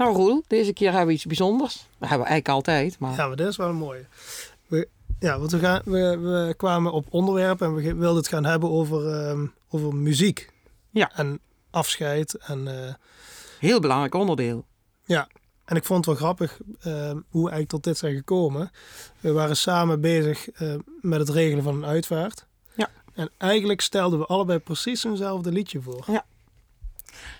[0.00, 1.74] Nou Roel, deze keer hebben we iets bijzonders.
[1.74, 3.16] Dat hebben we eigenlijk altijd, maar...
[3.16, 4.04] Ja, maar dit is wel een mooie.
[4.66, 4.88] We,
[5.18, 8.70] ja, want we, gaan, we, we kwamen op onderwerp en we wilden het gaan hebben
[8.70, 10.50] over, ehm, over muziek.
[10.90, 11.10] Ja.
[11.14, 11.40] En
[11.70, 12.86] afscheid en...
[12.86, 12.94] eh,
[13.58, 14.64] Heel belangrijk onderdeel.
[15.04, 15.28] Ja,
[15.64, 18.70] en ik vond het wel grappig ehm, hoe we eigenlijk tot dit zijn gekomen.
[19.20, 22.46] We waren samen bezig eh, met het regelen van een uitvaart.
[22.74, 22.90] Ja.
[23.14, 26.04] En eigenlijk stelden we allebei precies eenzelfde liedje voor.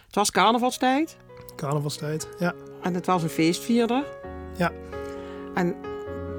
[0.07, 1.17] Het was carnavalstijd
[1.57, 2.55] Carnavalstijd, ja.
[2.83, 4.05] en het was een feestvierder.
[4.57, 4.73] Ja.
[5.55, 5.75] En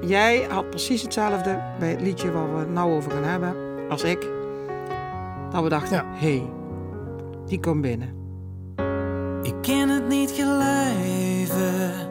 [0.00, 3.54] jij had precies hetzelfde bij het liedje waar we het nou over gaan hebben
[3.88, 4.28] als ik.
[5.50, 6.04] Dat we dachten, Ja.
[6.12, 6.50] hé, hey,
[7.46, 8.20] die komt binnen.
[9.42, 12.10] Ik kan het niet geloven.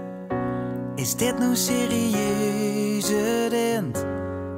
[0.95, 4.05] Is dit nou serieus het eind?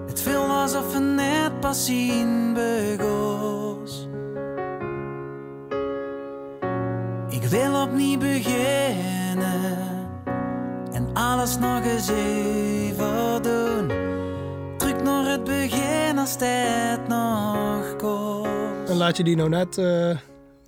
[0.08, 3.63] Het voelt alsof we net pas zien begoos.
[7.54, 10.10] Wil opnieuw beginnen
[10.92, 13.88] en alles nog eens even doen.
[14.78, 18.90] Terug naar het begin als het nog komt.
[18.90, 20.18] En laat je die nou net eh,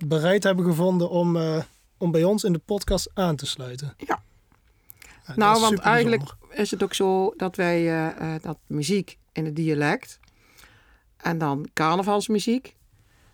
[0.06, 1.62] bereid hebben gevonden om, eh,
[1.98, 3.94] om bij ons in de podcast aan te sluiten.
[3.96, 4.22] Ja.
[5.34, 6.58] nou, want eigenlijk bijzonder.
[6.58, 10.18] is het ook zo dat wij eh, eh, dat muziek in het dialect
[11.16, 12.76] en dan carnavalsmuziek,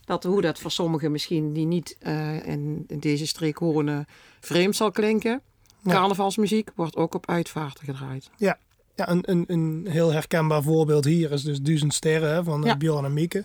[0.04, 4.06] dat hoe dat voor sommigen misschien die niet eh, in, in deze streek horen
[4.40, 5.40] vreemd zal klinken.
[5.82, 5.92] Ja.
[5.92, 8.30] Carnavalsmuziek wordt ook op uitvaarten gedraaid.
[8.36, 8.58] Ja,
[8.96, 12.76] een, een, een heel herkenbaar voorbeeld hier is dus Duizend Sterren hè, van eh, Ja.
[12.76, 13.44] Bjorn en Mieke.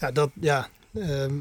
[0.00, 1.34] Ja, dat ja, ehm,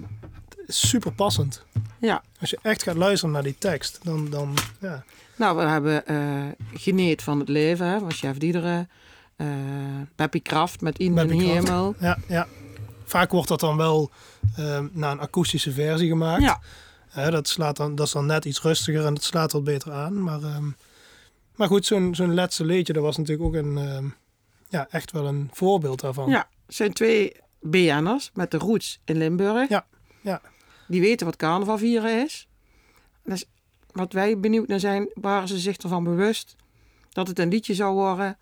[0.68, 1.66] super passend.
[2.00, 5.04] Ja, Als je echt gaat luisteren naar die tekst, dan, dan ja,
[5.36, 6.44] nou we hebben eh
[6.74, 8.90] Geneet van het leven hè, van Chef Diederen,
[10.16, 11.30] Peppy Kraft met In Kraft.
[11.32, 11.96] hemel.
[12.00, 12.48] ja, ja.
[13.06, 14.12] Vaak wordt dat dan wel
[14.56, 16.42] ehm, naar een akoestische versie gemaakt.
[16.42, 19.92] Ja, dat, slaat dan, dat is dan net iets rustiger en het slaat wat beter
[19.92, 20.24] aan.
[20.24, 20.70] Maar, ehm,
[21.56, 24.06] maar goed, zo'n zo'n laatste leedje, dat was natuurlijk ook een, ehm,
[24.70, 26.30] ja, echt wel een voorbeeld daarvan.
[26.30, 29.70] ja, het zijn twee BN'ers met de roots in Limburg.
[29.70, 29.86] Ja,
[30.22, 30.42] ja.
[30.88, 32.48] Die weten wat carnaval vieren is.
[33.24, 33.46] Dus
[33.92, 36.56] wat wij benieuwd naar zijn, waren ze zich ervan bewust
[37.10, 38.38] dat het een liedje zou worden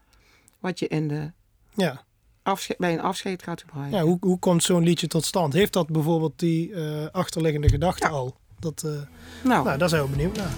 [0.59, 1.31] wat je in de
[1.73, 2.03] ja.
[2.43, 3.97] Afsche- bij een afscheid gaat gebruiken.
[3.97, 5.53] Ja, hoe, hoe komt zo'n liedje tot stand?
[5.53, 8.35] Heeft dat bijvoorbeeld die eh, achterliggende gedachte al?
[8.59, 8.91] Dat, eh,
[9.43, 10.51] nou, nou, daar zijn we benieuwd naar.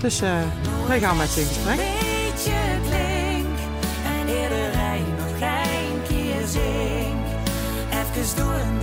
[0.00, 0.42] dus eh,
[0.86, 1.76] wij gaan met ze in gesprek.
[1.76, 3.58] beetje klink
[4.04, 7.18] en iedereen nog geen keer zing.
[7.90, 8.78] Even door een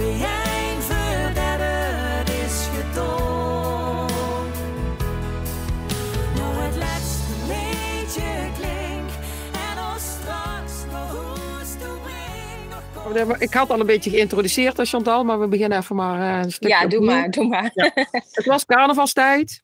[13.39, 16.51] Ik had al een beetje geïntroduceerd, hè, Chantal, maar we beginnen even maar eh, een
[16.51, 17.15] stukje Ja, doe opnieuw.
[17.15, 17.71] maar, doe maar.
[18.31, 19.63] Het was carnavalstijd.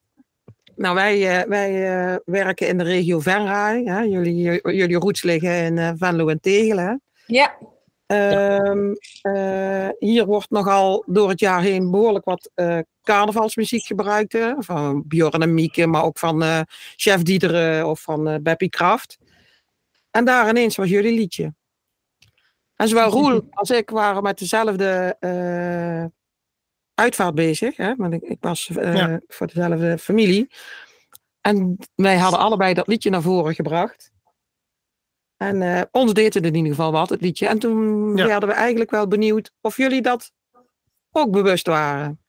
[0.76, 3.84] Nou, wij, eh, wij eh, werken in de regio Venray.
[3.84, 4.00] Hè?
[4.02, 4.42] Jullie,
[4.76, 7.02] jullie roots liggen in eh, Venlo en Tegelen.
[7.26, 7.58] Ja,
[8.08, 14.34] Ehm, eh, hier wordt nogal door het jaar heen behoorlijk wat eh, carnavalsmuziek gebruikt.
[14.34, 16.60] hè, Van Bjorn en Mieke, maar ook van eh,
[16.96, 19.18] Chef Diederen of van eh Beppie Kraft.
[20.12, 21.54] En daar ineens was jullie liedje.
[22.78, 26.06] En zowel Roel als ik waren met dezelfde eh,
[26.94, 27.78] uitvaart bezig.
[27.78, 27.96] Hè?
[27.96, 29.20] Want ik, ik was eh, Ja.
[29.28, 30.50] voor dezelfde familie.
[31.42, 34.12] En wij hadden allebei dat liedje naar voren gebracht.
[35.38, 37.48] En eh, ons deed het in ieder geval wat, het liedje.
[37.48, 38.26] En toen Ja.
[38.28, 40.32] werden we eigenlijk wel benieuwd of jullie dat
[41.12, 42.20] ook bewust waren.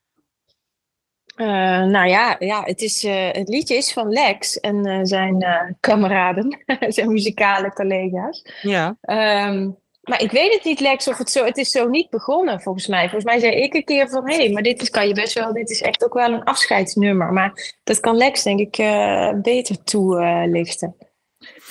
[1.34, 1.46] Eh,
[1.84, 5.70] nou ja, ja het, is, eh, het liedje is van Lex en eh, zijn eh,
[5.80, 6.58] kameraden,
[6.88, 8.44] zijn muzikale collega's.
[8.62, 8.96] Ja.
[9.00, 9.70] Ehm,
[10.08, 11.44] maar ik weet het niet, Lex, of het zo.
[11.44, 13.02] Het is zo niet begonnen, volgens mij.
[13.02, 15.34] Volgens mij zei ik een keer van, hé, hey, maar dit is, kan je best
[15.34, 15.52] wel.
[15.52, 17.32] Dit is echt ook wel een afscheidsnummer.
[17.32, 20.96] Maar dat kan Lex, denk ik, eh, beter toelichten.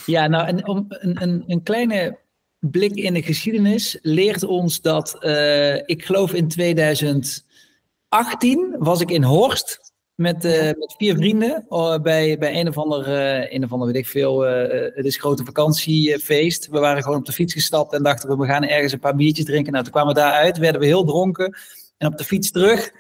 [0.06, 2.18] Ja, nou, om een, een, een kleine
[2.60, 9.24] blik in de geschiedenis leert ons dat, eh, ik geloof in 2018 was ik in
[9.24, 9.87] Horst
[10.18, 13.88] met, eh, met vier vrienden eh, bij, bij een of ander, eh, een of ander,
[13.88, 16.68] weet ik veel, het is grote vakantiefeest.
[16.68, 19.16] We waren gewoon op de fiets gestapt en dachten we, we gaan ergens een paar
[19.16, 19.72] biertjes drinken.
[19.72, 21.58] Nou, toen kwamen we daaruit, werden we heel dronken
[21.98, 22.92] en op de fiets terug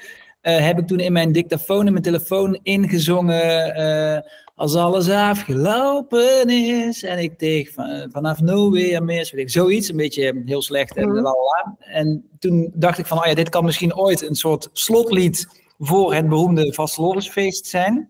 [0.41, 4.23] heb ik toen in mijn dictafoon in mijn telefoon ingezongen
[4.55, 9.89] als alles afgelopen is en ik tegen van, vanaf nu weer mis, weet ik, zoiets,
[9.89, 11.33] een beetje heel slecht en Mhm.
[11.79, 15.47] En toen dacht ik van, oh ja, dit kan misschien ooit een soort slotlied
[15.77, 18.09] voor het beroemde Vastelovensfeest zijn.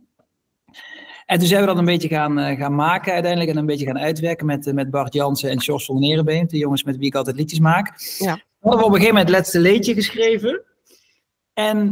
[1.25, 3.85] En toen zijn we dat een beetje gaan, eh, gaan maken uiteindelijk en een beetje
[3.85, 7.07] gaan uitwerken met, eh, met Bart Jansen en Jos van Nerenbeen, de jongens met wie
[7.07, 8.15] ik altijd liedjes maak.
[8.17, 8.33] Ja.
[8.33, 10.61] We hadden op een gegeven moment het laatste leedje geschreven.
[11.53, 11.87] En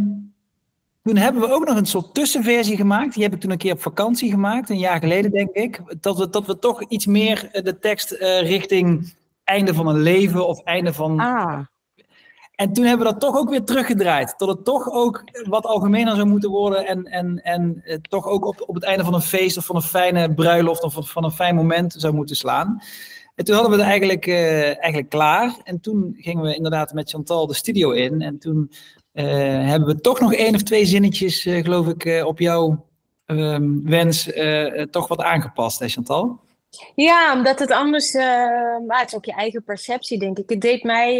[1.03, 3.13] toen hebben we ook nog een soort tussenversie gemaakt.
[3.13, 5.81] Die heb ik toen een keer op vakantie gemaakt, een jaar geleden denk ik.
[5.99, 10.01] Dat we, dat we toch iets meer eh, de tekst uh, richting einde van een
[10.01, 11.19] leven of einde van...
[11.19, 11.59] Ah.
[12.55, 14.33] En toen hebben we dat toch ook weer teruggedraaid.
[14.37, 16.85] Tot het toch ook wat algemener zou moeten worden.
[16.85, 19.75] En, en, en uh, toch ook op, op het einde van een feest of van
[19.75, 22.81] een fijne bruiloft of van een fijn moment zou moeten slaan.
[23.35, 25.55] En toen hadden we het eigenlijk, eigenlijk klaar.
[25.63, 28.21] En toen gingen we inderdaad met Chantal de studio in.
[28.21, 28.71] En toen
[29.13, 29.23] uh,
[29.69, 32.85] hebben we toch nog één of twee zinnetjes, uh, geloof ik, uh, op jouw
[33.25, 34.29] um, wens
[34.91, 36.39] toch wat aangepast, hè Chantal?
[36.95, 38.13] Ja, omdat het anders,
[38.87, 40.49] maar het is ook je eigen perceptie, denk ik.
[40.49, 41.19] Het deed mij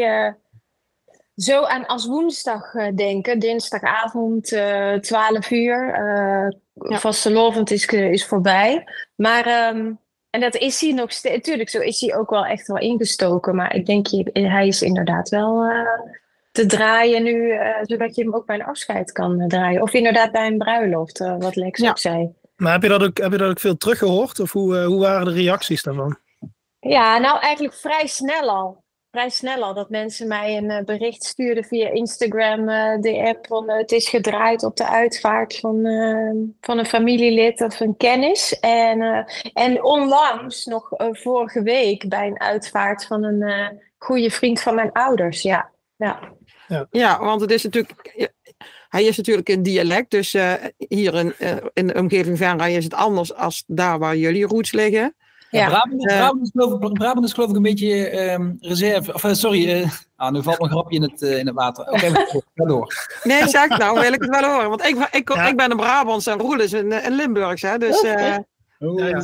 [1.35, 4.47] zo aan als woensdag denken, dinsdagavond,
[5.01, 5.97] 12 uur.
[6.73, 6.99] Ja.
[6.99, 8.87] Vastelovend is, is voorbij.
[9.15, 9.99] Maar, um,
[10.29, 13.55] en dat is hij nog steeds, natuurlijk, zo is hij ook wel echt wel ingestoken.
[13.55, 15.65] Maar ik denk, je, hij is inderdaad wel
[16.55, 19.81] te draaien nu, uh, zodat je hem ook bij een afscheid kan uh, draaien.
[19.81, 21.89] Of inderdaad bij een bruiloft, uh, wat Lex ja.
[21.89, 22.33] ook zei.
[22.55, 24.39] Maar heb je dat ook, heb je dat ook veel teruggehoord?
[24.39, 26.17] Of hoe, hoe waren de reacties daarvan?
[26.79, 28.83] Ja, nou eigenlijk vrij snel al.
[29.15, 32.65] Vrij snel al dat mensen mij een bericht stuurden via Instagram,
[33.01, 35.75] de app van het is gedraaid op de uitvaart van,
[36.61, 38.59] van een familielid of een kennis.
[38.59, 44.91] En, en onlangs, nog vorige week, bij een uitvaart van een goede vriend van mijn
[44.91, 45.41] ouders.
[45.41, 46.19] Ja, ja.
[46.67, 46.87] Ja.
[46.91, 48.29] ja, want het is natuurlijk.
[48.89, 52.83] Hij is natuurlijk een dialect, dus uh, hier in, uh, in de omgeving Venray is
[52.83, 55.15] het anders als daar waar jullie roots liggen.
[55.55, 59.13] Ja, Brabant, uh, Brabant, is, geloof ik, Brabant is geloof ik een beetje um, reserve.
[59.13, 61.83] Of sorry, ah, nu valt mijn grapje in het, in het water.
[61.85, 62.25] Oké, okay,
[62.55, 62.93] ga door.
[63.23, 64.69] Nee, zeg nou, wil ik het wel horen.
[64.69, 65.47] Want ik, ik, ik, ja.
[65.47, 67.61] ik ben een Brabants en Roel is een, een Limburgs.
[67.61, 69.23] Hè, dus, oh, ja,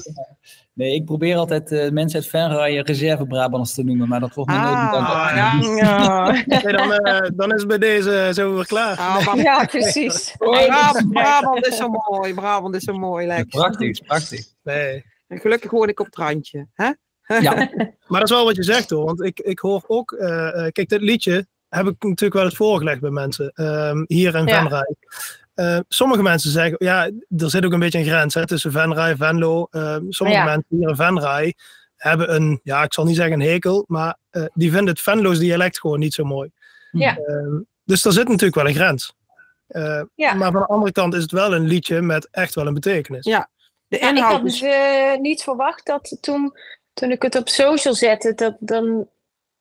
[0.74, 4.52] Nee, ik probeer altijd uh, mensen uit Venray reserve Brabants te noemen, maar dat wordt
[4.52, 6.32] me ah, nooit ja, ja.
[6.62, 8.98] nee, dan, uh, dan is het bij deze zo weer klaar.
[8.98, 10.36] Ah, ja, precies.
[10.38, 12.34] Brabant, Brabant is zo mooi.
[12.34, 13.28] Brabant is zo mooi.
[13.28, 13.46] Lekker.
[13.46, 14.46] Prachtig, prachtig.
[14.64, 15.06] Nee.
[15.32, 16.68] En gelukkig woon ik op het randje.
[16.74, 16.92] Hè?
[17.40, 17.54] Ja.
[18.08, 19.06] maar dat is wel wat je zegt hoor.
[19.06, 23.00] Want ik, ik hoor ook, uh, kijk, dit liedje heb ik natuurlijk wel eens voorgelegd
[23.02, 23.52] bij mensen.
[23.56, 24.96] Um, hier in Venray.
[25.56, 29.12] Uh, sommige mensen zeggen, ja, er zit ook een beetje een grens hè, tussen Venray
[29.12, 29.68] en Venlo.
[29.72, 30.46] Uh, sommige ja.
[30.46, 31.54] mensen hier in Venray
[31.96, 35.40] hebben een, ja, ik zal niet zeggen een hekel, maar uh, die vinden het Venlo's
[35.40, 36.52] dialect gewoon niet zo mooi.
[36.92, 37.18] Ja.
[37.84, 39.16] dus er zit natuurlijk wel een grens.
[40.16, 40.34] ja.
[40.34, 43.26] Maar van de andere kant is het wel een liedje met echt wel een betekenis.
[43.26, 43.50] Ja,
[43.92, 46.54] de inhoud ja, ik had dus niet verwacht dat toen,
[46.94, 49.08] toen ik het op social zette, dat dan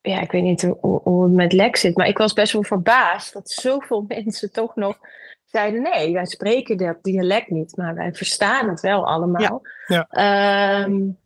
[0.01, 2.63] ja, ik weet niet hoe, hoe het met Lex zit, maar ik was best wel
[2.63, 4.97] verbaasd dat zoveel mensen toch nog
[5.45, 9.61] zeiden nee, wij spreken dat dialect niet, maar wij verstaan het wel allemaal.
[9.87, 10.07] Ja.
[10.09, 10.83] ja.
[10.83, 11.17] Um,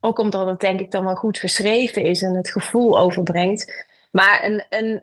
[0.00, 3.86] ook omdat het denk ik dan wel goed geschreven is en het gevoel overbrengt.
[4.10, 5.02] Maar een, een,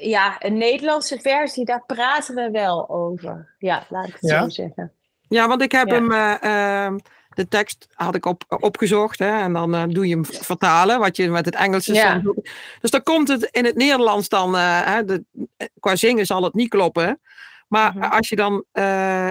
[0.00, 3.54] ja, een Nederlandse versie, daar praten we wel over.
[3.58, 4.42] Ja, laat ik het ja?
[4.42, 4.92] zo zeggen.
[5.28, 6.94] Ja, want ik heb hem, uh, uh,
[7.28, 11.16] de tekst had ik op, opgezocht hè, en dan uh, doe je hem vertalen, wat
[11.16, 12.18] je met het Engelse ja.
[12.18, 12.50] doet.
[12.80, 15.24] Dus dan komt het in het Nederlands dan, hè, de,
[15.80, 17.20] qua zingen zal het niet kloppen.
[17.68, 18.04] Maar Mhm.
[18.04, 19.30] als je dan uh,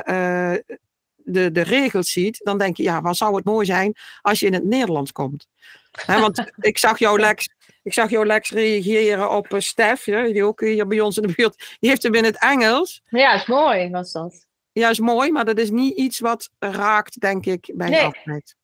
[1.15, 4.45] de, de regels ziet, dan denk je, ja, wat zou het mooi zijn als je
[4.45, 5.47] in het Nederlands komt.
[5.91, 7.49] Hè, want ik zag jou Lex,
[7.83, 11.75] ik zag jou Lex reageren op Stef, die ook hier bij ons in de buurt.
[11.79, 13.01] Die heeft hem in het Engels.
[13.09, 14.46] Ja, is mooi was dat.
[14.79, 17.99] Ja, is mooi, maar dat is niet iets wat raakt, denk ik, bij Nee.
[17.99, 18.55] een afscheid.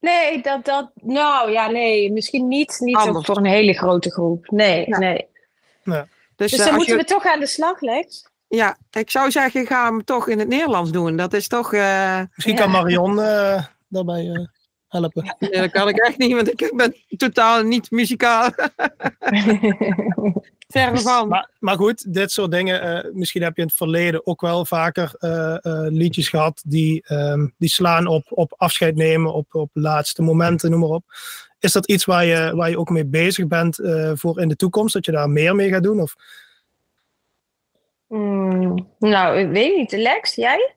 [0.00, 3.26] Nee, dat, dat, nou ja, nee, misschien niet, niet Anders.
[3.26, 4.50] voor een hele grote groep.
[4.50, 4.98] Nee, Ja.
[4.98, 5.26] nee.
[5.84, 8.30] Dus, Dus eh, dan moeten je- we toch aan de slag, Lex.
[8.48, 11.16] Ja, ik zou zeggen, ga hem toch in het Nederlands doen.
[11.16, 11.72] Dat is toch...
[11.72, 12.60] eh, Misschien Ja.
[12.62, 14.46] kan Marion eh, daarbij eh,
[14.92, 15.36] helpen.
[15.38, 18.50] nee, dat kan ik echt niet, want ik ben totaal niet muzikaal.
[20.68, 21.28] Verre van.
[21.28, 22.82] Maar, maar goed, dit soort dingen.
[22.82, 27.02] eh, misschien heb je in het verleden ook wel vaker eh, eh, liedjes gehad die,
[27.06, 31.04] ehm, die slaan op, op afscheid nemen, op, op laatste momenten, noem maar op.
[31.58, 34.56] Is dat iets waar je, waar je ook mee bezig bent eh, voor in de
[34.56, 34.94] toekomst?
[34.94, 36.00] Dat je daar meer mee gaat doen?
[36.00, 36.14] Of?
[38.06, 39.92] Hmm, nou, ik weet niet.
[39.92, 40.74] Lex, jij?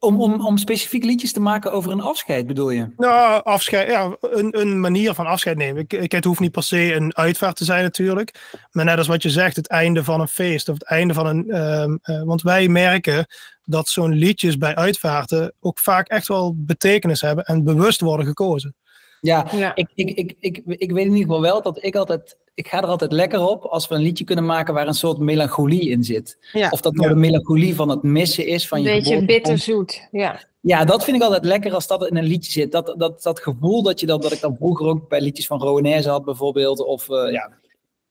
[0.00, 2.92] Om, om, om specifiek liedjes te maken over een afscheid, bedoel je?
[2.96, 5.82] Nou, afscheid, ja, een, een manier van afscheid nemen.
[5.82, 8.58] Ik, ik, het hoeft niet per se een uitvaart te zijn natuurlijk.
[8.70, 11.26] Maar net als wat je zegt, het einde van een feest of het einde van
[11.26, 11.50] een...
[11.50, 13.26] ehm, eh, want wij merken
[13.64, 18.74] dat zo'n liedjes bij uitvaarten ook vaak echt wel betekenis hebben en bewust worden gekozen.
[19.20, 19.74] Ja, Ja.
[19.74, 22.38] ik, ik, ik, ik, ik weet in ieder geval wel dat ik altijd...
[22.54, 25.18] Ik ga er altijd lekker op als we een liedje kunnen maken waar een soort
[25.18, 26.38] melancholie in zit.
[26.52, 26.68] Ja.
[26.70, 29.26] Of dat nou de melancholie van het missen is van Een je beetje geboorte.
[29.32, 30.08] bitterzoet.
[30.10, 30.40] Ja.
[30.60, 32.72] Ja, dat vind ik altijd lekker als dat in een liedje zit.
[32.72, 35.60] Dat, dat, dat gevoel dat, je dat, dat ik dan vroeger ook bij liedjes van
[35.60, 36.84] Rowanese had bijvoorbeeld.
[36.84, 37.50] Of eh, ja,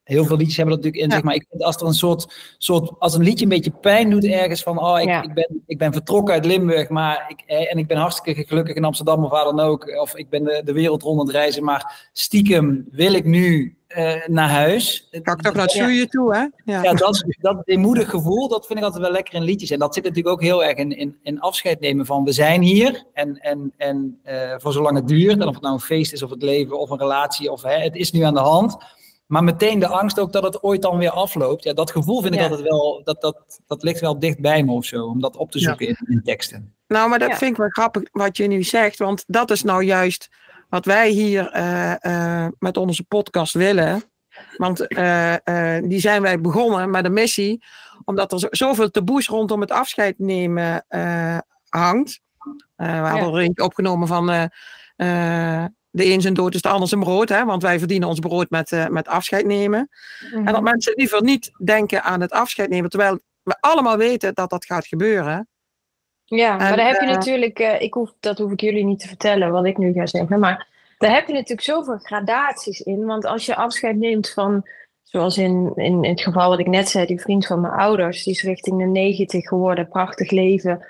[0.10, 2.56] Heel veel liedjes hebben dat natuurlijk in zich, maar ik vind als er een soort,
[2.58, 5.24] soort, als een liedje een beetje pijn doet ergens van, oh, ik, Ja.
[5.24, 8.76] ik, ben, ik ben vertrokken uit Limburg, maar ik, eh, en ik ben hartstikke gelukkig
[8.76, 11.36] in Amsterdam of waar dan ook, of ik ben de, de wereld rond aan het
[11.36, 15.08] reizen, maar stiekem wil ik nu eh, naar huis.
[15.12, 16.40] Ga ik toch naar zuur toe, hè?
[16.72, 16.84] Ja.
[16.84, 19.72] Ja, dat, dat deemoedig gevoel, dat vind ik altijd wel lekker in liedjes.
[19.72, 22.62] En dat zit natuurlijk ook heel erg in, in, in afscheid nemen van we zijn
[22.62, 23.04] hier.
[23.14, 26.24] En, en, en eh, voor zolang het duurt, en of het nou een feest is
[26.24, 28.78] of het leven of een relatie, of hè, het is nu aan de hand.
[29.30, 31.64] Maar meteen de angst ook dat het ooit dan weer afloopt.
[31.64, 32.48] Ja, dat gevoel vind ik Ja.
[32.48, 35.52] altijd wel, dat, dat, dat ligt wel dicht bij me of zo, om dat op
[35.52, 35.68] te Ja.
[35.68, 36.74] zoeken in, in teksten.
[36.88, 37.38] Nou, maar dat Ja.
[37.38, 38.98] vind ik wel grappig wat je nu zegt.
[38.98, 40.30] Want dat is nou juist
[40.70, 42.04] wat wij hier eh,
[42.44, 44.04] eh, met onze podcast willen.
[44.58, 47.64] Want eh, eh, die zijn wij begonnen met een missie.
[48.06, 51.38] Omdat er zo- zoveel taboes rondom het afscheid nemen eh,
[51.70, 52.22] hangt.
[52.76, 54.50] Eh, we hadden er eentje opgenomen van...
[55.92, 57.30] de een zijn dood is de ander zijn brood.
[57.30, 57.46] Hè?
[57.46, 59.90] Want wij verdienen ons brood met, eh, met afscheid nemen.
[60.32, 60.48] Mhm.
[60.48, 62.90] En dat mensen liever niet denken aan het afscheid nemen.
[62.90, 65.48] Terwijl we allemaal weten dat dat gaat gebeuren.
[66.26, 69.00] Ja, maar daar heb je eh, natuurlijk, eh, ik hoef, dat hoef ik jullie niet
[69.00, 70.68] te vertellen wat ik nu ga zeggen, maar
[70.98, 73.06] daar heb je natuurlijk zoveel gradaties in.
[73.06, 74.68] Want als je afscheid neemt van,
[75.04, 78.34] zoals in, in, het geval wat ik net zei, die vriend van mijn ouders, die
[78.34, 80.86] is richting de 90 geworden, prachtig leven.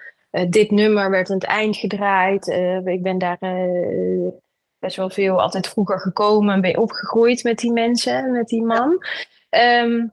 [0.50, 2.48] Dit nummer werd aan het eind gedraaid.
[2.86, 3.38] Ik ben daar
[4.80, 9.04] best wel veel altijd vroeger gekomen en ben opgegroeid met die mensen, met die man.
[9.50, 10.08] Ehm,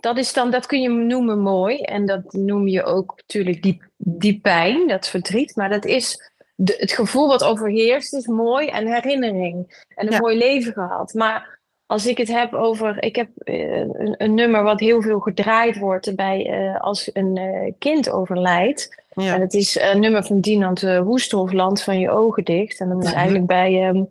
[0.00, 1.80] dat, is dan, dat kun je noemen mooi.
[1.80, 5.56] En dat noem je ook natuurlijk die, die pijn, dat verdriet.
[5.56, 9.84] Maar dat is de, het gevoel wat overheerst, is mooi en herinnering.
[9.88, 10.18] En een Ja.
[10.18, 11.14] mooi leven gehad.
[11.14, 13.02] Maar als ik het heb over.
[13.02, 17.36] Ik heb eh, een, een nummer wat heel veel gedraaid wordt bij, eh, als een
[17.36, 19.04] eh, kind overlijdt.
[19.16, 19.34] Ja.
[19.34, 22.80] En het is een nummer van Dinant uh, Woesthofland van je ogen dicht.
[22.80, 24.04] En dat is eigenlijk bij ehm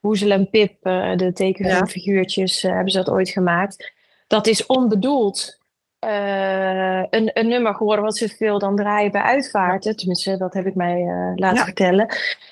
[0.00, 3.92] Hoezel en Pip, eh, de tekenfilmfiguurtjes, eh, hebben ze dat ooit gemaakt.
[4.26, 5.58] Dat is onbedoeld
[5.98, 9.96] eh, een, een nummer geworden wat ze veel dan draaien bij uitvaarten.
[9.96, 11.64] Tenminste, dat heb ik mij eh, laten Ja.
[11.64, 12.06] vertellen.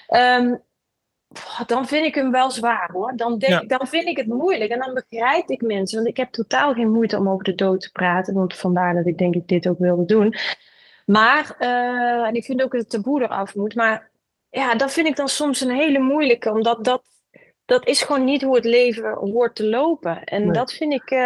[0.07, 0.55] Ehm,
[1.67, 3.13] dan vind ik hem wel zwaar hoor.
[3.17, 3.79] Dan, denk, Ja.
[3.79, 5.97] dan vind ik het moeilijk en dan begrijp ik mensen.
[5.97, 8.35] Want ik heb totaal geen moeite om over de dood te praten.
[8.35, 10.35] Want vandaar dat ik denk ik dit ook wilde doen.
[11.07, 13.75] Maar, eh, en ik vind ook dat het taboe eraf moet.
[13.75, 14.11] Maar
[14.51, 16.51] ja, dat vind ik dan soms een hele moeilijke.
[16.51, 17.03] Omdat dat,
[17.65, 20.25] dat is gewoon niet hoe het leven hoort te lopen.
[20.25, 20.53] En Nee.
[20.53, 21.19] dat vind ik, eh,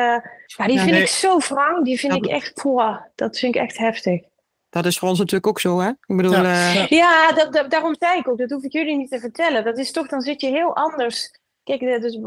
[0.47, 1.01] ja, die Ja, vind nee.
[1.01, 1.85] ik zo wrang.
[1.85, 4.23] Die vind Ja, ik echt, poeh, dat vind ik echt heftig.
[4.71, 5.89] Dat is voor ons natuurlijk ook zo, hè?
[5.89, 7.29] Ik bedoel, Ja.
[7.29, 9.65] eh, dat, dat- daarom zei ik ook, dat hoef ik jullie niet te vertellen.
[9.65, 11.31] Dat is toch, dan zit je heel anders.
[11.65, 12.19] Kijk, dus,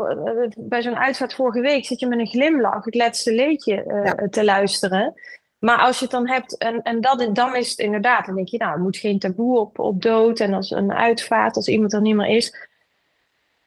[0.57, 4.27] bij zo'n uitvaart vorige week zit je met een glimlach het laatste leedje eh, Ja.
[4.29, 5.13] te luisteren.
[5.59, 8.47] Maar als je het dan hebt, en, en dat, dan is het inderdaad, dan denk
[8.47, 10.39] je, nou, er moet geen taboe op, op dood.
[10.39, 12.67] En als een uitvaart, als iemand er niet meer is.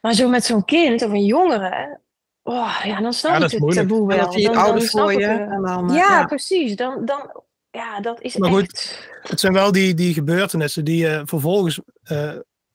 [0.00, 1.98] Maar zo met zo'n kind of een jongere,
[2.42, 3.88] oh, ja, dan snap Ja, ik het moeilijk.
[3.88, 4.24] taboe en wel.
[4.24, 5.26] dan zie je het Dan- dan ouders voor je.
[5.26, 5.50] het.
[5.50, 6.24] En dan, eh, Ja, ja.
[6.26, 6.76] precies.
[6.76, 9.08] Dan, dan, ja, dat is Maar goed, echt...
[9.22, 11.80] Het zijn wel die, die gebeurtenissen die je vervolgens.
[12.02, 12.32] eh,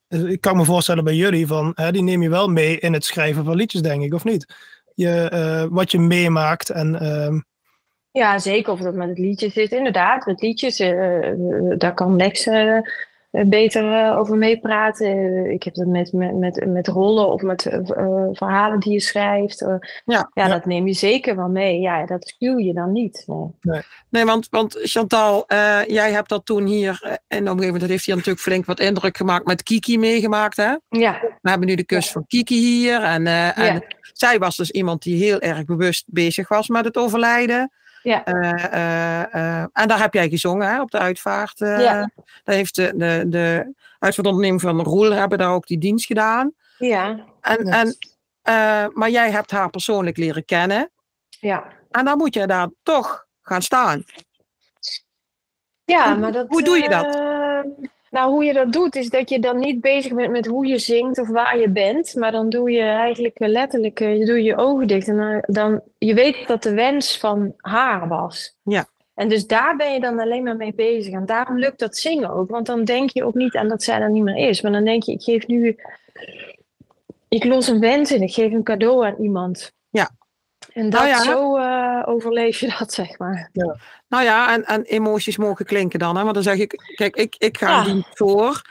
[0.07, 1.71] ik kan me voorstellen bij jullie van.
[1.75, 4.53] Hè, die neem je wel mee in het schrijven van liedjes, denk ik, of niet?
[4.95, 6.99] Je, eh, wat je meemaakt en.
[6.99, 7.39] ehm,
[8.17, 9.71] Ja, zeker of dat met het liedje zit.
[9.71, 11.35] Inderdaad, met liedjes, eh, eh,
[11.77, 12.79] daar kan Lex eh,
[13.31, 15.45] beter over meepraten.
[15.51, 17.61] Ik heb dat met, met, met, met rollen of met
[18.31, 19.65] verhalen die je schrijft.
[20.05, 20.31] Ja.
[20.33, 21.79] ja, dat neem je zeker wel mee.
[21.79, 23.23] Ja, dat schuw je dan niet.
[23.61, 23.81] Nee.
[24.09, 25.43] Nee, want, want Chantal,
[25.87, 28.79] jij hebt dat toen hier eh, in de omgeving, dat heeft hier natuurlijk flink wat
[28.79, 30.75] indruk gemaakt met Kiki meegemaakt, hè?
[30.89, 33.01] Ja, We hebben nu de kus van Kiki hier.
[33.01, 33.81] En, en Ja.
[34.13, 37.71] zij was dus iemand die heel erg bewust bezig was met het overlijden.
[38.07, 38.23] Ja.
[38.25, 41.61] Eh, eh, eh, en daar heb jij gezongen hè, op de uitvaart.
[41.61, 41.79] eh.
[41.81, 42.09] Ja.
[42.43, 46.53] Daar heeft de, de, de uitvaartonderneming van Roel hebben daar ook die dienst gedaan.
[46.77, 47.97] ja, En, en,
[48.41, 50.89] eh, maar jij hebt haar persoonlijk leren kennen.
[51.29, 51.63] ja.
[51.91, 54.03] En dan moet je daar toch gaan staan.
[55.85, 57.15] Ja, Hoe- maar dat, hoe doe je dat?
[58.17, 60.77] Nou, hoe je dat doet, is dat je dan niet bezig bent met hoe je
[60.77, 62.15] zingt of waar je bent.
[62.15, 65.07] Maar dan doe je eigenlijk letterlijk, eh, je doe je ogen dicht.
[65.07, 68.55] En dan, dan, je weet dat de wens van haar was.
[68.63, 68.85] Ja.
[69.13, 71.13] En dus daar ben je dan alleen maar mee bezig.
[71.13, 72.49] En daarom lukt dat zingen ook.
[72.49, 74.61] Want dan denk je ook niet aan dat zij er niet meer is.
[74.61, 75.77] Maar dan denk je, ik geef nu...
[77.27, 78.21] Ik los een wens in.
[78.21, 79.73] Ik geef een cadeau aan iemand.
[79.89, 80.09] Ja.
[80.73, 81.23] En dat Nou ja.
[81.23, 83.49] zo eh, overleef je dat, zeg maar.
[84.09, 86.15] Nou ja, en, en emoties mogen klinken dan.
[86.17, 86.21] Hè?
[86.21, 87.83] Want dan zeg ik, kijk, ik, ik ga Ja.
[87.83, 88.61] die voor.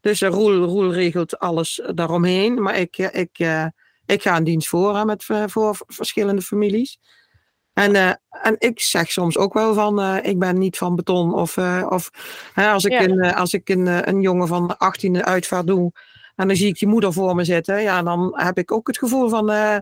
[0.00, 2.62] Dus eh, Roel, Roel regelt alles daaromheen.
[2.62, 3.64] Maar ik, eh, ik, eh,
[4.06, 6.98] ik ga een dienst voor hè, met, eh, voor verschillende families.
[7.72, 8.10] En, eh,
[8.42, 11.34] en ik zeg soms ook wel van, eh, ik ben niet van beton.
[11.34, 12.10] Of, eh, of
[12.54, 13.02] hè, als ik, Ja.
[13.02, 15.92] een, eh, als ik een, eh, een jongen van 18 uitvaart doe.
[16.36, 17.82] En dan zie ik die moeder voor me zitten.
[17.82, 19.76] Ja, dan heb ik ook het gevoel van, eh,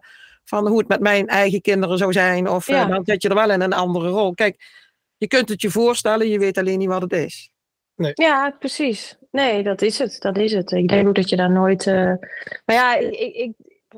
[0.45, 2.49] van hoe het met mijn eigen kinderen zou zijn.
[2.49, 2.85] Of eh, Ja.
[2.87, 4.35] dan zit je er wel in een andere rol.
[4.35, 4.83] Kijk,
[5.25, 7.51] je kunt het je voorstellen, je weet alleen niet wat het is.
[8.15, 9.19] Ja, precies.
[9.31, 10.17] Nee, dat is het.
[10.21, 10.71] Dat is het.
[10.71, 11.87] Ik denk ook dat je daar nooit.
[11.87, 11.95] eh,
[12.65, 13.53] Maar ja, ik, ik,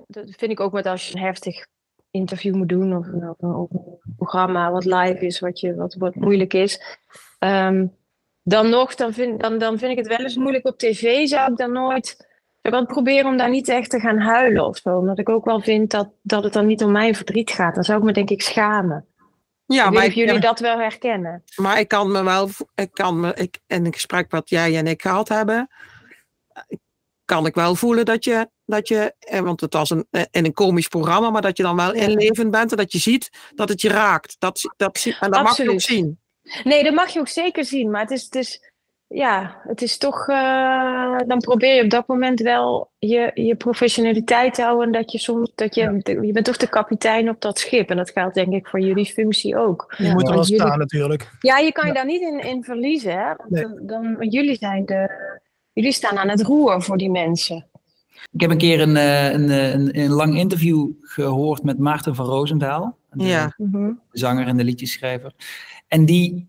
[0.07, 1.67] dat vind ik ook met als je een heftig
[2.11, 3.77] interview moet doen of een
[4.17, 6.99] programma wat live is, wat, je, wat, wat moeilijk is.
[7.39, 7.87] Ehm,
[8.43, 11.27] dan nog, dan vind, dan, dan vind ik het wel eens moeilijk op tv.
[11.27, 12.27] Zou ik dan nooit.
[12.63, 14.99] Ik wil proberen om daar niet echt te gaan huilen of zo.
[14.99, 17.75] Omdat ik ook wel vind dat, dat het dan niet om mijn verdriet gaat.
[17.75, 19.07] Dan zou ik me denk ik schamen.
[19.67, 21.43] Ja, ik maar of ik, jullie dat wel herkennen.
[21.57, 24.87] maar ik kan me wel, ik kan me, ik, in een gesprek wat jij en
[24.87, 25.69] ik gehad hebben,
[27.25, 30.45] kan ik wel voelen dat je, dat je eh, want het was een, eh, in
[30.45, 33.69] een komisch programma, maar dat je dan wel inlevend bent en dat je ziet dat
[33.69, 34.37] het je raakt.
[34.39, 36.21] Dat, dat, en dat mag je ook zien.
[36.65, 37.91] Nee, dat mag je ook zeker zien.
[37.91, 38.73] Maar het is, het is,
[39.09, 40.29] ja, het is toch.
[40.29, 44.87] eh, dan probeer je op dat moment wel je, je professionaliteit te houden.
[44.87, 45.53] En dat je soms.
[45.55, 47.91] Dat je, je bent toch de kapitein op dat schip.
[47.91, 49.95] En dat geldt denk ik voor jullie functie ook.
[49.99, 51.31] Je moet er wel jullie- staan natuurlijk.
[51.41, 53.13] Ja, je kan je daar niet in, in verliezen.
[53.13, 53.27] Hè?
[53.37, 53.63] Want Nee.
[53.63, 55.11] Dan, dan, jullie zijn de.
[55.73, 57.67] Jullie staan aan het roer voor die mensen.
[58.33, 62.15] Ik heb een keer een, eh, een, eh, een, een lang interview gehoord met Maarten
[62.15, 62.97] van Roosendaal.
[63.11, 63.55] De Ja.
[63.57, 63.93] Mhm.
[64.11, 65.33] zanger en de liedjeschrijver.
[65.89, 66.49] En die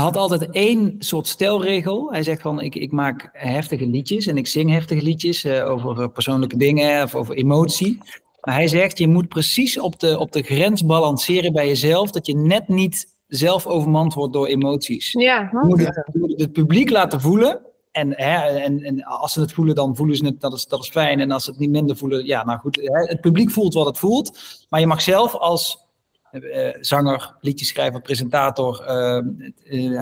[0.00, 2.12] had altijd één soort stelregel.
[2.12, 6.02] Hij zegt van, ik, ik maak heftige liedjes en ik zing heftige liedjes eh, over
[6.02, 7.98] eh, persoonlijke dingen of over emotie.
[8.40, 12.26] Maar hij zegt, je moet precies op de, op de grens balanceren bij jezelf, dat
[12.26, 15.12] je net niet zelf overmand wordt door emoties.
[15.12, 17.60] Ja, Je moet het, je moet het publiek laten voelen.
[17.92, 20.82] En, hè, en, en als ze het voelen, dan voelen ze het, dat is, dat
[20.82, 21.20] is fijn.
[21.20, 22.76] En als ze het niet minder voelen, ja, nou goed.
[22.76, 24.38] Hè, het publiek voelt wat het voelt.
[24.68, 25.87] Maar je mag zelf als
[26.80, 29.16] zanger, liedjeschrijver, presentator, eh,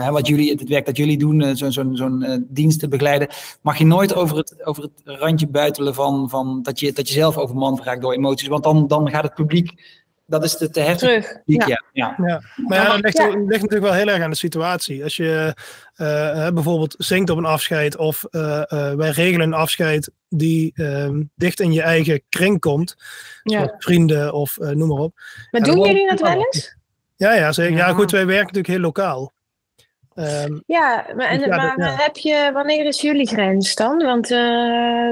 [0.06, 2.88] eh, wat jullie, het werk dat jullie doen, eh, zo'n zo'n zo'n eh, dienst te
[2.88, 3.28] begeleiden,
[3.60, 7.14] mag je nooit over het, over het randje buitelen van, van dat, je, dat je
[7.14, 8.48] zelf overmand raakt door emoties.
[8.48, 9.72] Want dan, dan gaat het publiek,
[10.26, 11.36] dat is te, te heftig.
[11.44, 11.66] ja.
[11.66, 11.82] Ja.
[11.92, 15.02] Ja, maar ja, dat ligt, natuurlijk wel heel erg aan de situatie.
[15.02, 15.54] Als je
[15.94, 20.72] eh, eh, bijvoorbeeld zingt op een afscheid of eh, eh, wij regelen een afscheid die
[20.74, 22.96] ehm, dicht in je eigen kring komt,
[23.42, 23.56] Ja.
[23.58, 25.12] zoals vrienden of eh, noem maar op.
[25.50, 26.76] Maar Ja, doen jullie dat wel eens?
[27.16, 27.76] Ja, ja, zeker.
[27.76, 27.92] Ja, Ja.
[27.94, 29.32] goed, wij werken natuurlijk heel lokaal.
[30.14, 34.02] Ehm, Ja, maar, en, Dus ja, maar dat- heb je, wanneer is jullie grens dan?
[34.02, 34.38] Want eh,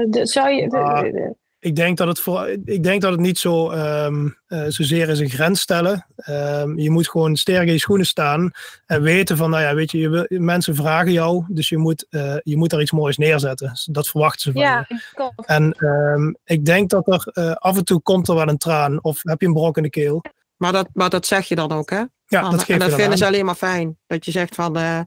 [0.09, 0.69] de, zou je.
[0.69, 1.01] de- Ah.
[1.01, 4.63] de- de- ik, denk dat het voor, ik denk dat het niet zo, ehm eh,
[4.67, 6.05] zozeer is een grens stellen.
[6.15, 8.51] Ehm, je moet gewoon sterk in je schoenen staan
[8.85, 12.05] en weten van, nou ja, weet je, je wil, mensen vragen jou, dus je moet,
[12.09, 13.71] eh, je moet daar iets moois neerzetten.
[13.85, 15.01] Dat verwachten ze van je.
[15.45, 19.03] En ehm, ik denk dat er eh, af en toe komt er wel een traan
[19.03, 20.21] of heb je een brok in de keel.
[20.57, 22.03] Maar dat, maar dat zeg je dan ook, hè?
[22.27, 23.17] Ja, Van, dat geeft en dat vinden aan.
[23.17, 23.97] ze alleen maar fijn.
[24.07, 24.99] Dat je zegt van, eh,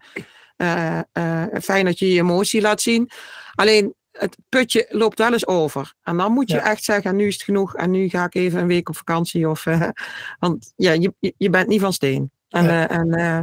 [0.56, 3.10] eh, eh, fijn dat je je emotie laat zien.
[3.54, 5.94] Alleen, het putje loopt wel eens over.
[6.02, 6.64] En dan moet je Ja.
[6.70, 7.74] echt zeggen, nu is het genoeg.
[7.74, 9.48] En nu ga ik even een week op vakantie.
[9.48, 9.88] Of, eh,
[10.38, 12.30] want ja, je, je- bent niet van steen.
[12.48, 12.88] En, Ja.
[12.88, 13.40] eh, en eh,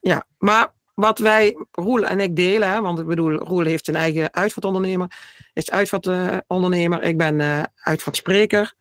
[0.00, 3.96] ja, maar wat wij, Roel en ik delen, hè, want ik bedoel, Roel heeft een
[3.96, 5.18] eigen uitvaartondernemer,
[5.52, 8.74] is uitvaartondernemer, ik ben eh uitvaartspreker.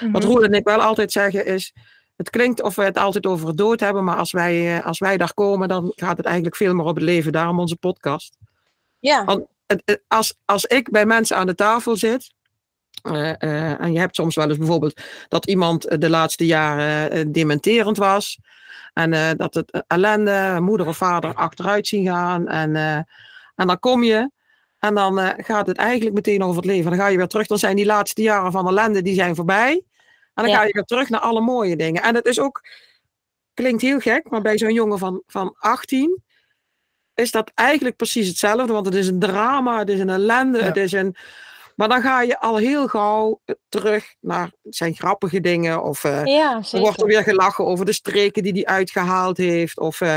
[0.00, 0.32] Wat Mhm.
[0.32, 1.72] Roel en ik wel altijd zeggen is,
[2.16, 4.98] het klinkt of we het altijd over het dood hebben, maar als wij, eh, als
[4.98, 7.32] wij daar komen, dan gaat het eigenlijk veel meer op het leven.
[7.32, 8.36] Daarom onze podcast.
[8.98, 9.46] Ja, Want
[10.08, 12.32] als, als ik bij mensen aan de tafel zit,
[13.02, 17.32] eh, eh, en je hebt soms wel eens bijvoorbeeld dat iemand eh, de laatste jaren
[17.32, 18.38] dementerend was,
[18.92, 22.76] en dat het ellende, moeder of vader achteruit zien gaan, en,
[23.54, 24.30] en dan kom je.
[24.78, 26.90] En dan gaat het eigenlijk meteen over het leven.
[26.90, 27.46] Dan ga je weer terug.
[27.46, 29.72] Dan zijn die laatste jaren van ellende die zijn voorbij.
[30.34, 30.56] En dan Ja.
[30.56, 32.02] ga je weer terug naar alle mooie dingen.
[32.02, 32.68] En het is ook,
[33.54, 36.22] klinkt heel gek, maar bij zo'n jongen van, van 18
[37.18, 38.72] is dat eigenlijk precies hetzelfde.
[38.72, 40.64] Want het is een drama, het is een ellende, Ja.
[40.64, 41.16] het is een...
[41.76, 45.82] Maar dan ga je al heel gauw eh, terug naar het zijn grappige dingen.
[45.82, 49.78] Of eh, ja dan wordt er weer gelachen over de streken die hij uitgehaald heeft.
[49.80, 50.16] Of, eh,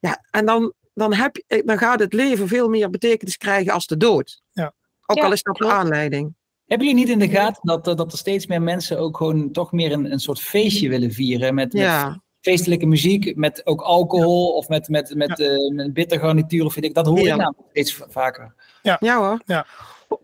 [0.00, 3.86] ja, en dan, dan, heb je, dan gaat het leven veel meer betekenis krijgen als
[3.86, 4.42] de dood.
[4.52, 4.72] Ja.
[5.06, 5.74] Ook Ja, al is dat de klopt.
[5.76, 6.34] aanleiding.
[6.66, 9.50] Hebben jullie niet in de gaten dat, eh, dat er steeds meer mensen ook gewoon
[9.52, 11.54] toch meer een, een soort feestje willen vieren?
[11.54, 16.18] Met, met Ja, feestelijke muziek, met ook alcohol of met, met, met, eh, met bitter
[16.18, 16.94] garnituur of weet ik.
[16.94, 17.22] Dat hoor Ja.
[17.22, 18.54] ik namelijk steeds v- vaker.
[18.82, 19.40] ja hoor.
[19.44, 19.66] Ja.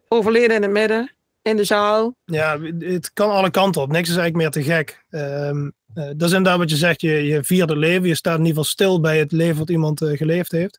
[0.08, 2.14] Overleden in het midden, in de zaal.
[2.24, 3.88] Ja, het kan alle kanten op.
[3.92, 5.04] Niks is eigenlijk meer te gek.
[5.10, 7.00] Ehm eh, dat is inderdaad wat je zegt.
[7.00, 8.08] Je, je viert het leven.
[8.08, 10.78] Je staat in ieder geval stil bij het leven wat iemand eh, geleefd heeft.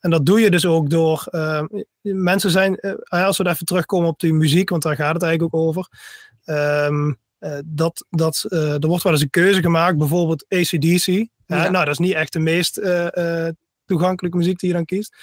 [0.00, 1.26] En dat doe je dus ook door.
[1.30, 1.66] ehm,
[2.00, 2.80] mensen zijn.
[3.08, 5.88] als we even terugkomen op die muziek, want daar gaat het eigenlijk ook over.
[6.44, 7.14] Ehm, eh,
[7.64, 11.28] dat, dat, eh, er wordt wel eens een keuze gemaakt, bijvoorbeeld ACDC.
[11.56, 11.70] Ja.
[11.70, 15.16] Nou, dat is niet echt de meest eh, eh, toegankelijke muziek die je dan kiest.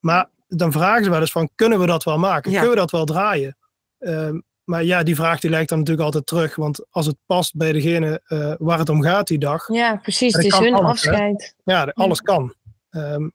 [0.00, 2.50] Maar dan vragen ze wel eens van, kunnen we dat wel maken?
[2.50, 2.56] Ja.
[2.56, 3.56] Kunnen we dat wel draaien?
[3.98, 6.56] Ehm, maar ja, die vraag die lijkt dan natuurlijk altijd terug.
[6.56, 9.68] Want als het past bij degene eh, waar het om gaat die dag.
[9.68, 10.34] Ja, precies.
[10.34, 11.10] Het is hun alles, hè?
[11.10, 11.54] afscheid.
[11.64, 12.54] Ja, alles kan.
[12.90, 13.28] Ehm,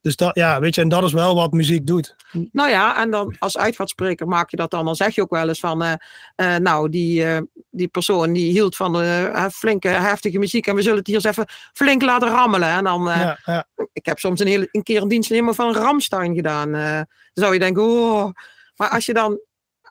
[0.00, 2.16] dus dat, ja, weet je, en dat is wel wat muziek doet.
[2.52, 4.84] Nou ja, en dan als uitvaartspreker maak je dat dan.
[4.84, 5.92] Dan zeg je ook wel eens van, eh,
[6.34, 10.66] eh, nou, die, eh, die persoon die hield van eh, flinke, heftige muziek.
[10.66, 12.68] En we zullen het hier eens even flink laten rammelen.
[12.68, 15.54] En dan, eh, Ja, ja, ik heb soms een, hele, een keer een dienst helemaal
[15.54, 16.74] van Ramstein gedaan.
[16.74, 17.06] eh, dan
[17.44, 18.30] zou je denken, oh.
[18.76, 19.40] Maar als je dan,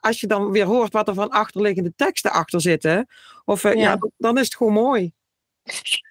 [0.00, 3.06] als je dan weer hoort wat er van achterliggende teksten achter zitten.
[3.44, 3.70] Of, ja.
[3.72, 3.98] Ja.
[4.16, 5.12] dan is het gewoon mooi.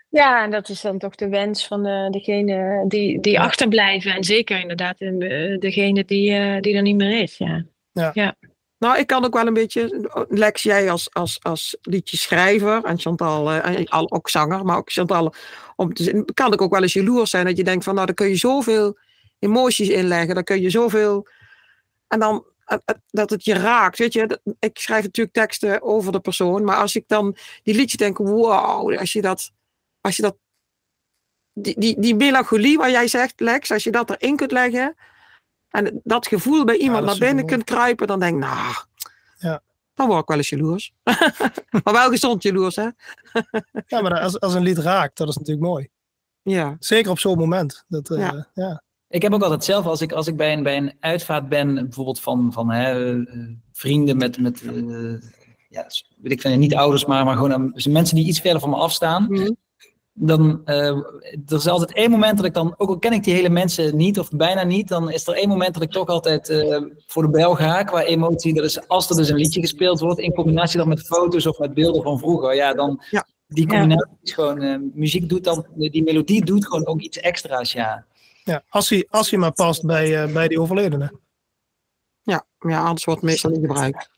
[0.09, 4.13] Ja, en dat is dan toch de wens van de, degene die, die achterblijven.
[4.13, 7.37] En zeker inderdaad eh, degene die, eh, die er niet meer is.
[7.37, 8.35] Ja.
[8.79, 13.51] Nou, ik kan ook wel een beetje, Lex, jij als, als, als liedjeschrijver en Chantal,
[13.51, 15.33] eh, en al, ook zanger, maar ook Chantal,
[15.75, 18.15] om te, kan ik ook wel eens jaloers zijn dat je denkt van, nou, daar
[18.15, 18.97] kun je zoveel
[19.39, 21.27] emoties inleggen, daar kun je zoveel,
[22.07, 26.11] en dan eh, eh, dat het je raakt, weet je, ik schrijf natuurlijk teksten over
[26.11, 29.51] de persoon, maar als ik dan die liedjes denk, wow, als je dat,
[30.01, 30.37] als je dat,
[31.53, 34.95] die, die, die melancholie waar jij zegt, Lex, als je dat erin kunt leggen,
[35.69, 38.75] en dat gevoel bij iemand naar binnen kunt kruipen, dan denk ik, nou,
[39.37, 39.61] Ja.
[39.93, 40.93] dan word ik wel eens jaloers.
[41.83, 42.89] maar wel gezond jaloers, hè?
[43.87, 45.89] ja maar als, als een lied raakt, dat is natuurlijk mooi.
[46.41, 46.75] Ja.
[46.79, 47.85] Zeker op zo'n moment.
[47.87, 48.47] Dat, eh, Ja.
[48.53, 48.83] ja.
[49.07, 51.73] Ik heb ook altijd zelf, als ik, als ik bij, een, bij een uitvaart ben,
[51.73, 53.37] bijvoorbeeld van, van hè, eh,
[53.71, 55.21] vrienden met, met eh,
[55.69, 58.75] ja, weet ik veel, niet ouders, maar, maar gewoon mensen die iets verder van me
[58.75, 59.23] afstaan.
[59.29, 59.51] Mhm.
[60.21, 63.33] Dan, eh, er is altijd één moment dat ik dan, ook al ken ik die
[63.33, 66.49] hele mensen niet of bijna niet, dan is er één moment dat ik toch altijd
[66.49, 68.53] eh, voor de bel ga qua emotie.
[68.53, 71.59] Dat is als er dus een liedje gespeeld wordt, in combinatie dan met foto's of
[71.59, 72.55] met beelden van vroeger.
[72.55, 73.27] Ja, dan Ja.
[73.47, 77.71] die combinatie is gewoon, eh, muziek doet dan, die melodie doet gewoon ook iets extra's,
[77.71, 78.05] ja.
[78.43, 81.19] Ja, als, hij, als hij maar past bij, eh, bij die overledene.
[82.21, 84.09] Ja, ja, anders wordt het meestal niet gebruikt.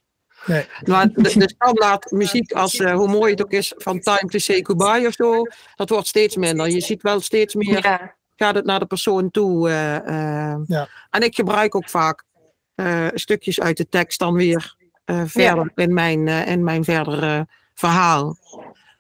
[0.46, 0.66] Nee.
[0.86, 4.38] Maar de, de standaard muziek, als, eh, hoe mooi het ook is, van Time to
[4.40, 5.44] Say Goodbye of zo,
[5.76, 6.70] dat wordt steeds minder.
[6.70, 8.16] Je ziet wel steeds meer, Ja.
[8.36, 9.70] gaat het naar de persoon toe.
[9.70, 9.96] eh,
[10.52, 10.60] eh.
[10.66, 10.88] Ja.
[11.10, 12.24] En ik gebruik ook vaak
[12.76, 14.76] eh, stukjes uit de tekst dan weer
[15.06, 18.36] eh, verder in, mijn, eh, in mijn verdere verhaal.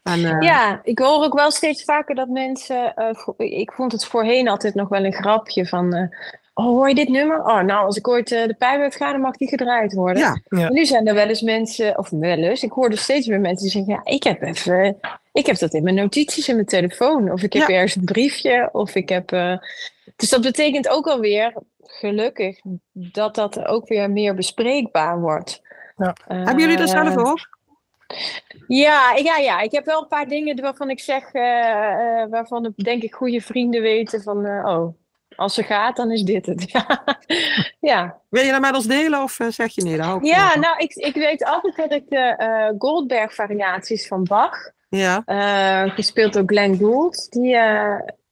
[0.04, 2.94] En, eh, Ja, ik hoor ook wel steeds vaker dat mensen.
[2.96, 5.94] eh, ik vond het voorheen altijd nog wel een grapje van.
[5.94, 6.08] eh,
[6.54, 7.40] oh, hoor je dit nummer?
[7.40, 10.42] Oh, nou, als ik ooit eh, de pijp uitga, dan mag die gedraaid worden.
[10.50, 10.70] Ja.
[10.70, 13.64] Nu zijn er wel eens mensen, of wel eens, ik hoor er steeds meer mensen
[13.64, 14.98] die zeggen: ja, ik heb even.
[15.34, 17.32] Ik heb dat in mijn notities in mijn telefoon.
[17.32, 17.76] Of ik heb Ja.
[17.76, 18.70] ergens een briefje.
[18.72, 19.32] Of ik heb.
[19.32, 19.58] eh,
[20.16, 22.60] dus dat betekent ook alweer, gelukkig,
[22.92, 25.62] dat dat ook weer meer bespreekbaar wordt.
[25.98, 26.16] Ja.
[26.28, 27.60] Hebben jullie dat zelf ook?
[28.68, 31.32] ja, ja, ja, ik heb wel een paar dingen waarvan ik zeg,
[32.30, 34.94] waarvan denk ik goede vrienden weten van, eh, oh,
[35.36, 36.72] als ze gaat, dan is dit het.
[36.72, 37.04] ja,
[37.80, 38.20] ja.
[38.30, 39.98] Wil je dat met ons delen of eh, zeg je nee?
[39.98, 44.24] Daar hou ik ja nou, ik, ik weet altijd dat ik de eh, Goldberg-variaties van
[44.24, 47.50] Bach, Ja, eh, gespeeld door Glenn Gould, die,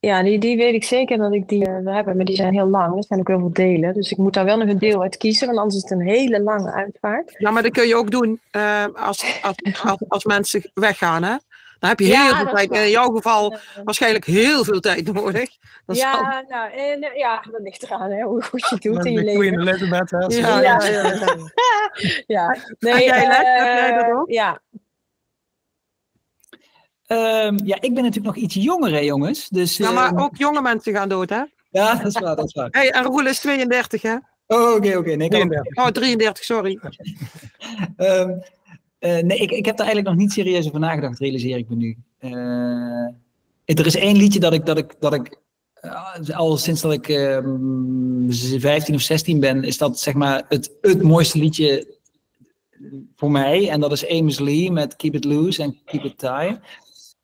[0.00, 2.68] ja, die, die weet ik zeker dat ik die wil hebben, maar die zijn heel
[2.68, 2.96] lang.
[2.96, 5.16] Er zijn ook heel veel delen, dus ik moet daar wel nog een deel uit
[5.16, 7.34] kiezen, want anders is het een hele lange uitvaart.
[7.38, 8.40] ja, maar dat kun je ook doen
[8.94, 11.36] als, als, als, als mensen weggaan, hè?
[11.80, 12.68] Dan heb je Ja, heel veel dat is tijd.
[12.70, 12.84] waar.
[12.84, 15.50] In jouw geval Eh, waarschijnlijk heel veel tijd nodig.
[15.86, 19.04] Dat ja, nou, en, eh, ja, dat ligt eraan hè, hoe goed je het doet
[19.04, 19.40] in je de leven.
[19.40, 20.10] Queen Elizabeth.
[20.10, 20.84] Hè, Ja, Ja.
[20.84, 21.50] ja, ja, ja.
[22.26, 24.30] Ja, En nee, jij, eh, jij dat ook?
[24.30, 24.60] Ja,
[27.06, 29.48] Ehm, ja, ik ben natuurlijk nog iets jonger, hè, jongens.
[29.48, 31.42] Dus, Ja, maar ehm, ook jonge mensen gaan dood, hè?
[31.70, 32.68] ja, dat is waar, dat is waar.
[32.70, 34.14] Hey, en Roel is 32, hè?
[34.46, 35.14] Oh, oké, oké.
[35.14, 35.76] Nee, kan- 33.
[35.84, 36.78] Oh, 33, sorry.
[37.96, 38.36] Ehm, eh,
[39.00, 41.96] nee, ik, ik heb daar eigenlijk nog niet serieus over nagedacht, realiseer ik me nu.
[42.18, 45.38] Eh, er is één liedje dat ik, dat ik, dat ik
[45.74, 50.72] eh, al sinds dat ik ehm, 15 of 16 ben, is dat zeg maar het,
[50.80, 51.98] het mooiste liedje
[53.16, 53.68] voor mij.
[53.68, 56.60] En dat is Amos Lee met Keep It Loose en Keep It Tight.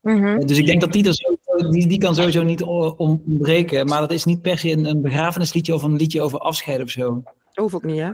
[0.00, 0.46] Mhm.
[0.46, 2.62] Dus ik denk dat die, er sowieso, die, die kan sowieso niet
[2.96, 3.86] ontbreken.
[3.86, 6.90] Maar dat is niet per se een, een begrafenisliedje of een liedje over afscheid of
[6.90, 7.22] zo.
[7.54, 8.10] Hoeft ook niet, hè?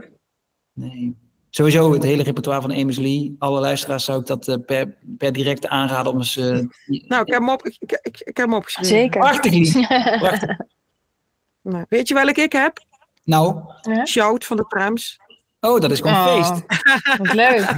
[0.73, 1.15] Nee.
[1.55, 3.35] Sowieso het hele repertoire van Amos Lee.
[3.39, 6.37] Alle luisteraars zou ik dat eh, per, per direct aanraden om eens...
[6.37, 6.45] eh,
[6.85, 8.95] Nou, ik heb hem, op, ik, ik, ik, heb hem opgeschreven.
[8.95, 9.19] Zeker.
[9.19, 9.87] Prachtig lied.
[10.19, 10.57] Prachtig.
[11.61, 12.85] Nou, weet je welke ik heb?
[13.23, 13.61] Nou,
[14.05, 15.17] Shout van de Trams.
[15.59, 16.35] oh, dat is gewoon Oh.
[16.35, 16.63] feest.
[17.17, 17.65] Wat leuk.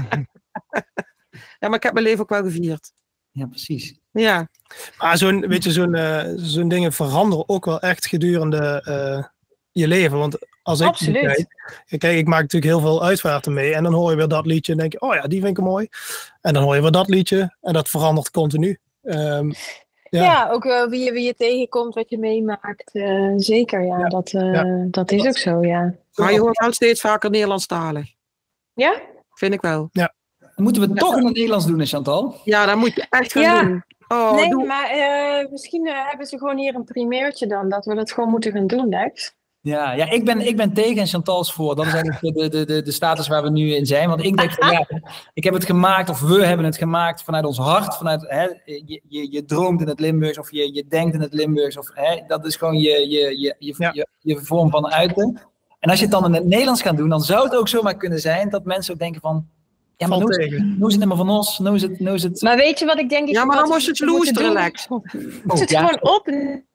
[1.60, 2.92] Ja, maar ik heb mijn leven ook wel gevierd.
[3.32, 4.00] Ja, precies.
[4.12, 4.50] Ja,
[4.98, 9.24] Maar zo'n, weet je, zo'n, eh, zo'n dingen veranderen ook wel echt gedurende eh,
[9.72, 10.18] je leven.
[10.18, 11.48] Want als ik Absoluut.
[11.86, 13.74] kijk, kijk, ik maak natuurlijk heel veel uitvaarten mee.
[13.76, 15.64] En dan hoor je weer dat liedje en denk je, oh ja, die vind ik
[15.64, 15.88] mooi.
[16.42, 18.78] En dan hoor je weer dat liedje en dat verandert continu.
[19.04, 19.52] Ehm,
[20.10, 20.50] Ja, Ja.
[20.52, 22.90] ook eh, wie, je, wie je tegenkomt, wat je meemaakt.
[22.94, 24.08] eh, zeker, ja.
[24.10, 24.86] Dat, eh, Ja.
[24.88, 25.94] dat is ook zo, ja.
[26.16, 28.08] maar je hoort wel steeds vaker Nederlandstalig.
[28.74, 29.02] Ja?
[29.34, 29.90] Vind ik wel.
[30.56, 32.36] Moeten we toch in het Nederlands doen, Chantal?
[32.44, 33.64] Ja, dat moet je echt gaan Ja.
[33.64, 33.84] doen.
[34.08, 37.96] Oh, nee, doe- maar eh, misschien hebben ze gewoon hier een primeurtje dan, dat we
[37.96, 39.34] dat gewoon moeten gaan doen, Lex.
[39.66, 41.76] Ja, ja ik, ben, ik ben tegen en Chantal's voor.
[41.76, 44.10] Dat is eigenlijk de, de, de, de status waar we nu in zijn.
[44.10, 44.88] Want ik denk van ja,
[45.34, 47.96] ik heb het gemaakt, of we hebben het gemaakt vanuit ons hart.
[47.96, 51.34] Vanuit, hè, je, je, je droomt in het Limburgs, of je, je denkt in het
[51.34, 51.78] Limburgs.
[51.78, 53.92] Of, hè, dat is gewoon je, je, je, je, Ja.
[53.94, 55.42] je, je vorm van uiten.
[55.80, 57.96] En als je het dan in het Nederlands gaat doen, dan zou het ook zomaar
[57.96, 59.48] kunnen zijn dat mensen ook denken van...
[59.98, 62.00] Ja, maar Valt nou is, het helemaal van ons, nou is het...
[62.00, 63.30] Nou is het Maar weet je wat ik denk?
[63.30, 64.54] Ja, maar dan je het?
[64.54, 64.88] Lex.
[64.88, 65.80] Moet het ja.
[65.80, 66.66] gewoon opnemen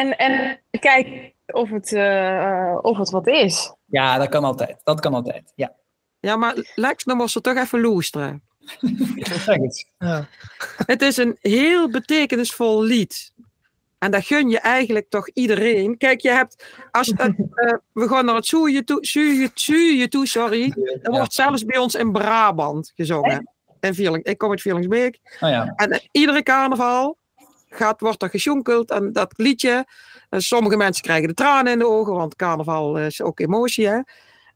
[0.00, 3.74] en, en kijken of het, eh, of het wat is.
[3.84, 4.80] ja, dat kan altijd.
[4.84, 5.52] Dat kan altijd.
[5.54, 5.72] Ja,
[6.20, 8.42] Ja, maar Lex, dan moest ze toch even loesteren.
[9.46, 9.90] zeg het.
[9.98, 10.26] Ja.
[10.86, 13.32] Het is een heel betekenisvol lied.
[13.98, 15.96] En dat gun je eigenlijk toch iedereen.
[15.96, 20.62] Kijk, je hebt, als het, eh, we gaan naar het zoeien toe, sorry.
[20.62, 21.10] Er Ja.
[21.10, 23.50] wordt zelfs bij ons in Brabant gezongen.
[23.80, 25.18] In Vierling, ik kom uit Vierlingsbeek.
[25.40, 25.72] Oh ja.
[25.76, 27.16] En eh, iedere carnaval
[27.70, 28.90] gaat, wordt er gesjonkeld.
[28.90, 29.86] En dat liedje,
[30.28, 33.86] eh, sommige mensen krijgen de tranen in de ogen, want carnaval is ook emotie.
[33.88, 34.00] Hè?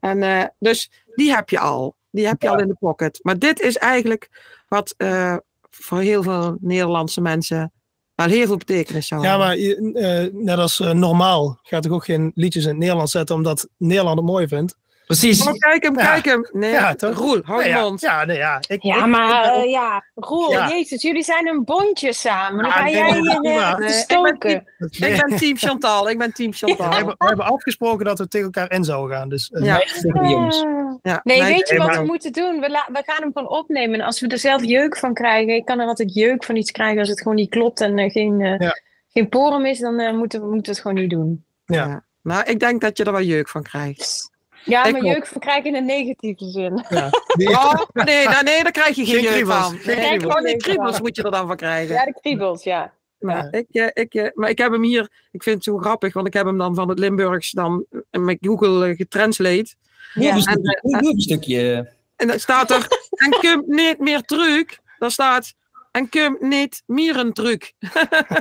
[0.00, 1.94] En eh, dus die heb je al.
[2.11, 3.18] Die heb je al in de pocket.
[3.22, 4.29] Maar dit is eigenlijk
[4.68, 5.37] wat eh,
[5.70, 7.72] voor heel veel Nederlandse mensen
[8.14, 9.46] wel heel veel betekenis zou Ja, hebben.
[9.46, 9.92] maar je-
[10.33, 14.16] eh, net als normaal gaat ik ook geen liedjes in het Nederlands zetten omdat Nederland
[14.18, 14.77] het mooi vindt.
[15.06, 15.46] Precies.
[15.46, 16.04] Oh, kijk hem, Ja.
[16.04, 16.48] kijk hem.
[16.52, 17.16] Nee, Ja, toch?
[17.16, 18.00] Roel, hou je ja, mond.
[18.00, 18.62] Ja, nee, ja.
[18.68, 20.68] Ik, Ja, ik- maar ik ben eh, ja, Roel, Ja.
[20.68, 22.62] jezus, jullie zijn een bondje samen.
[22.62, 23.72] Dan ga nee, jij nee, hier prima.
[23.72, 24.50] uh, Nee, ik stoken.
[24.78, 26.88] Ik ben team Chantal, ik ben team Chantal.
[26.88, 29.28] we, hebben, we hebben afgesproken dat we tegen elkaar in zouden gaan.
[29.28, 29.82] Dus, eh, Ja.
[30.28, 30.62] Jongens.
[30.62, 32.60] Nee, mijn- weet je wat maar- we moeten doen?
[32.60, 34.00] We, la- we gaan hem gewoon opnemen.
[34.00, 36.70] En als we er zelf jeuk van krijgen, ik kan er altijd jeuk van iets
[36.70, 38.80] krijgen als het gewoon niet klopt en eh, geen, eh Ja.
[39.08, 41.44] geen porum is, dan eh, moeten, we, moeten we het gewoon niet doen.
[41.64, 41.86] Ja.
[41.86, 42.04] Ja.
[42.22, 44.32] Nou, ik denk dat je er wel jeuk van krijgt.
[44.64, 46.84] Ja, Ik maar jeuk van krijgen in een negatieve zin.
[46.88, 47.08] ja.
[47.36, 49.72] Die- Oh, nee, nou, nee, daar krijg je geen, Geen jeuk van.
[49.72, 50.22] Nee, kriebels.
[50.22, 51.02] gewoon die Nee, kriebels van.
[51.02, 51.94] moet je er dan van krijgen.
[51.94, 52.92] Ja, de kriebels, ja.
[53.18, 56.12] Maar, ik, eh, ik, eh, maar ik heb hem hier, ik vind het zo grappig,
[56.14, 59.74] want ik heb hem dan van het Limburgs dan met Google eh, getranslate.
[60.14, 61.92] Een en, eh, even een stukje.
[62.16, 64.64] En dan staat er, en komt niet meer terug.
[64.98, 65.54] Dan staat,
[65.94, 67.72] en komt niet meer een truc.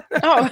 [0.10, 0.48] Oh.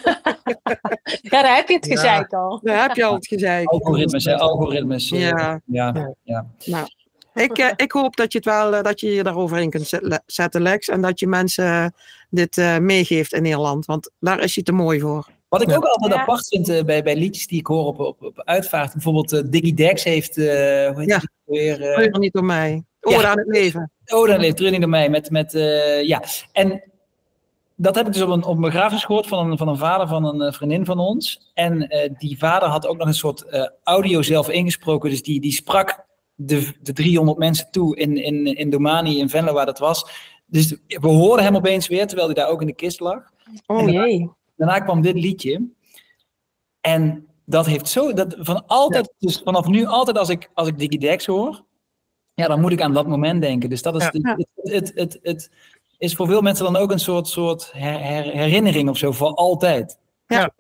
[1.22, 1.96] ja, daar heb je het Ja.
[1.96, 2.60] gezegd al.
[2.64, 3.68] Daar heb je al het gezegd.
[3.68, 4.38] Algoritmes, hè?
[4.38, 5.10] Algoritmes.
[5.10, 5.62] Ja.
[5.66, 6.14] ja.
[6.58, 6.88] ja.
[7.34, 10.00] Ik, eh, ik hoop dat je het wel, eh, dat je je daarover in kunt
[10.26, 10.88] zetten, Lex.
[10.88, 11.86] En dat je mensen eh,
[12.30, 13.86] dit eh, meegeeft in Nederland.
[13.86, 15.28] Want daar is hij te mooi voor.
[15.50, 15.76] Wat ik Ja.
[15.76, 16.20] ook altijd Ja.
[16.22, 18.94] apart vind bij, bij liedjes die ik hoor op, op, op uitvaart.
[18.94, 21.22] Bijvoorbeeld eh, Diggy Dex heeft, eh, hoe heet Ja.
[21.46, 21.82] weer?
[21.82, 22.84] eh, Treur niet door mij.
[23.02, 23.30] Ode Ja.
[23.30, 23.92] aan het leven.
[24.06, 25.10] Oh, dan leeft Trunning door mij.
[25.10, 26.24] Met, met, eh, ja.
[26.52, 26.84] En
[27.82, 30.08] dat heb ik dus op een, op een begrafenis gehoord van een, van een vader
[30.08, 31.52] van een eh, vriendin van ons.
[31.54, 35.10] En eh, die vader had ook nog een soort eh, audio zelf ingesproken.
[35.10, 39.54] Dus die, die sprak de, de 300 mensen toe in, in, in Domani, in Venlo,
[39.54, 40.12] waar dat was.
[40.46, 43.24] Dus we hoorden hem opeens weer, terwijl hij daar ook in de kist lag.
[43.66, 44.30] Oh jee.
[44.56, 45.70] Daarna kwam dit liedje.
[46.82, 50.80] En dat heeft zo, dat van altijd, dus vanaf nu altijd als ik, als ik
[50.80, 51.64] Diggy Dex hoor,
[52.34, 53.70] ja, dan moet ik aan dat moment denken.
[53.70, 54.36] Dus dat is, Ja.
[54.36, 55.50] het, het, het, het
[56.02, 59.34] is voor veel mensen dan ook een soort, soort her- her- herinnering of zo, voor
[59.36, 59.98] altijd.
[60.26, 60.52] Ja.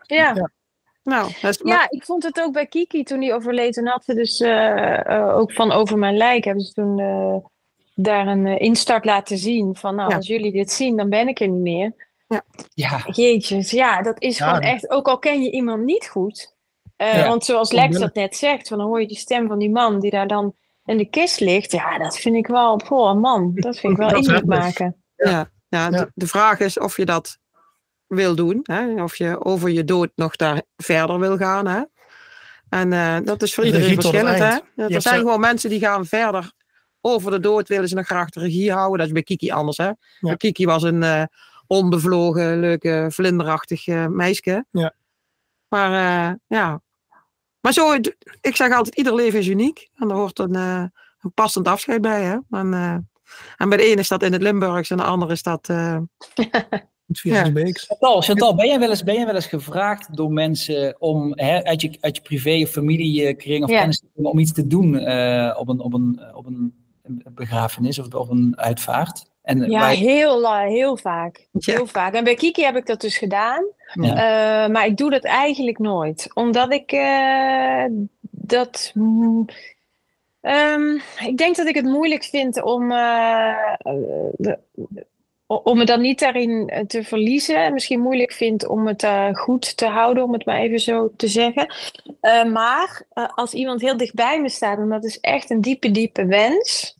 [1.03, 3.73] Nou, dat is, Ja, ik vond het ook bij Kiki toen die overleed.
[3.73, 6.43] Toen had ze dus eh, eh, ook van Over Mijn Lijk.
[6.43, 7.35] Hebben ze toen eh,
[7.95, 9.75] daar een instart laten zien.
[9.75, 10.15] Van nou, Ja.
[10.15, 12.09] als jullie dit zien, dan ben ik er niet meer.
[12.73, 14.89] Ja, Jeetjes, ja, dat is Ja, gewoon echt.
[14.91, 16.55] Ook al ken je iemand niet goed.
[16.95, 17.27] eh, Ja.
[17.27, 19.99] Want zoals Lex dat net zegt, van dan hoor je die stem van die man
[19.99, 20.53] die daar dan
[20.85, 21.71] in de kist ligt.
[21.71, 25.00] Ja, dat vind ik wel, goh man, dat vind ik wel indruk maken.
[25.29, 25.89] Ja, ja.
[25.89, 27.37] De, de vraag is of je dat
[28.07, 28.59] wil doen.
[28.63, 29.03] Hè?
[29.03, 31.67] Of je over je dood nog daar verder wil gaan.
[31.67, 31.81] Hè?
[32.69, 34.37] En eh, dat is voor De iedereen verschillend.
[34.37, 34.57] Hè?
[34.75, 36.51] Er zijn zo- gewoon mensen die gaan verder
[37.01, 37.67] over de dood.
[37.67, 38.97] Willen ze nog graag de regie houden.
[38.97, 39.77] Dat is bij Kiki anders.
[39.77, 39.91] Hè?
[40.37, 41.23] Kiki was een eh,
[41.67, 44.65] onbevlogen, leuke, vlinderachtig eh, meisje.
[44.71, 44.93] Ja.
[45.67, 46.81] Maar ja.
[47.61, 47.93] Maar zo,
[48.41, 49.89] ik zeg altijd, ieder leven is uniek.
[49.95, 52.23] En er hoort een, een passend afscheid bij.
[52.23, 52.37] Hè?
[52.49, 53.10] En,
[53.57, 55.69] en bij de ene is dat in het Limburgs en de andere is dat...
[55.69, 55.97] eh,
[57.07, 57.85] Het Vierensbeeks.
[57.87, 61.63] Chantal, Chantal ben, jij wel eens, ben jij wel eens gevraagd door mensen om hè,
[61.63, 63.77] uit, je, uit je privé of familiekring of Ja.
[63.79, 66.73] kennis om iets te doen eh, op, een, op, een, op een
[67.31, 69.29] begrafenis of op een uitvaart?
[69.41, 71.47] En Ja, wij- heel, la- heel vaak.
[71.51, 71.73] Ja.
[71.73, 72.13] Heel vaak.
[72.13, 73.65] En bij Kiki heb ik dat dus gedaan.
[73.93, 74.09] Ja.
[74.65, 76.27] Eh, maar ik doe dat eigenlijk nooit.
[76.33, 77.85] Omdat ik eh,
[78.31, 78.91] dat.
[78.93, 79.45] mm,
[80.41, 82.91] ehm, ik denk dat ik het moeilijk vind om.
[82.91, 83.93] eh, eh,
[84.37, 84.59] de-
[85.63, 87.73] om me dan niet daarin eh, te verliezen.
[87.73, 91.27] Misschien moeilijk vind om het eh, goed te houden, om het maar even zo te
[91.27, 91.73] zeggen.
[92.21, 93.01] Eh, maar
[93.35, 96.97] als iemand heel dichtbij me staat, en dat is echt een diepe, diepe wens.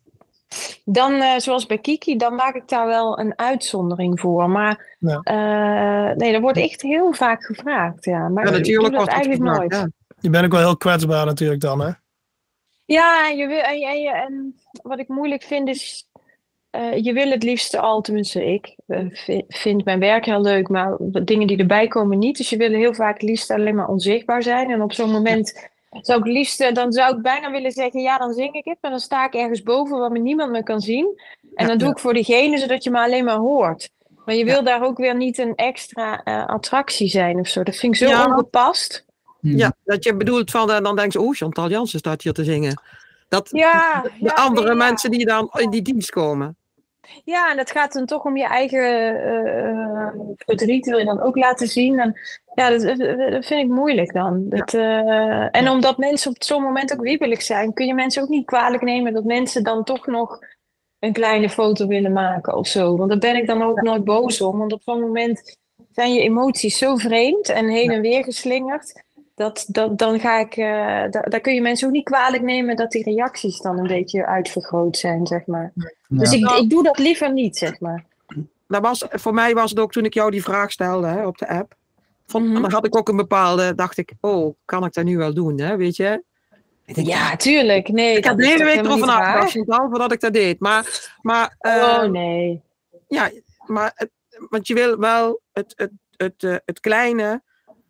[0.86, 4.50] Dan, eh, zoals bij Kiki, dan maak ik daar wel een uitzondering voor.
[4.50, 5.20] Maar Ja.
[5.24, 8.06] eh, nee, dat wordt echt heel vaak gevraagd.
[8.06, 9.82] Ja, maar Ja, ik natuurlijk doe dat wordt het eigenlijk gevraagd, nooit.
[9.82, 10.14] ja.
[10.22, 11.92] Je bent ook wel heel kwetsbaar natuurlijk dan, hè?
[12.92, 16.08] Ja, je wil, en, en, en wat ik moeilijk vind is,
[16.70, 20.68] eh, je wil het liefst al, tenminste ik, eh, vi- vind mijn werk heel leuk,
[20.70, 22.38] maar de dingen die erbij komen niet.
[22.38, 24.72] Dus je wil heel vaak het liefst alleen maar onzichtbaar zijn.
[24.72, 25.70] En op zo'n moment
[26.02, 28.66] zou ik het liefst, eh, dan zou ik bijna willen zeggen, ja, dan zing ik
[28.66, 31.22] het, maar dan sta ik ergens boven waar me niemand me kan zien.
[31.56, 33.90] En dan doe ik voor diegene, zodat je me alleen maar hoort.
[34.26, 37.64] Maar je wil daar ook weer niet een extra eh, attractie zijn of zo.
[37.64, 38.26] Dat vind ik zo Ja.
[38.26, 39.06] ongepast.
[39.42, 42.44] Ja, dat je bedoelt van, eh, dan denken ze, oh, Chantal Jansen staat hier te
[42.44, 42.82] zingen.
[43.28, 44.76] Dat Ja, de ja, andere ja.
[44.76, 46.56] mensen die dan in die dienst komen.
[47.24, 51.22] Ja, en het gaat dan toch om je eigen eh, eh, verdriet wil je dan
[51.22, 52.00] ook laten zien.
[52.00, 52.20] En
[52.56, 52.82] ja, dat,
[53.46, 54.50] vind ik moeilijk dan.
[54.50, 58.30] Dat, eh, en omdat mensen op zo'n moment ook wiebelig zijn, kun je mensen ook
[58.30, 60.40] niet kwalijk nemen dat mensen dan toch nog
[61.00, 62.98] een kleine foto willen maken of zo.
[62.98, 64.58] Want daar ben ik dan ook nooit boos om.
[64.58, 65.58] Want op zo'n moment
[65.92, 69.04] zijn je emoties zo vreemd en heen en weer geslingerd.
[69.42, 70.66] Dat, dat, dan ga ik, eh,
[71.12, 74.26] daar, daar kun je mensen ook niet kwalijk nemen dat die reacties dan een beetje
[74.26, 75.72] uitvergroot zijn, zeg maar.
[76.08, 78.04] Dus ik, ik doe dat liever niet, zeg maar.
[78.68, 81.38] Dat was, voor mij was het ook toen ik jou die vraag stelde hè, op
[81.38, 81.76] de app.
[82.26, 82.62] Van, Mhm.
[82.62, 85.60] Dan had ik ook een bepaalde, dacht ik, oh, kan ik dat nu wel doen,
[85.60, 86.24] hè, weet je?
[86.86, 87.88] Denk, Ja, tuurlijk.
[87.88, 90.60] Nee, Ik had de hele week erover nagedacht, voordat ik dat deed.
[90.60, 92.62] Maar, maar, eh, Oh, nee.
[93.08, 93.30] ja,
[93.66, 94.08] maar
[94.50, 97.42] want je wil wel het, het, het, eh, het kleine,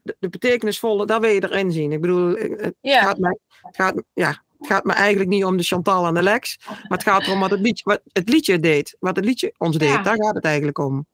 [0.03, 1.91] de, de betekenisvolle, dat wil je erin zien.
[1.91, 5.57] Ik bedoel, eh, het, gaat mij, het, gaat, ja, het gaat me eigenlijk niet om
[5.57, 8.59] de Chantal en de Lex, maar het gaat erom wat het liedje, wat het liedje
[8.59, 8.95] deed.
[8.99, 10.01] Wat het liedje ons deed, Ja.
[10.01, 11.05] daar gaat het eigenlijk om.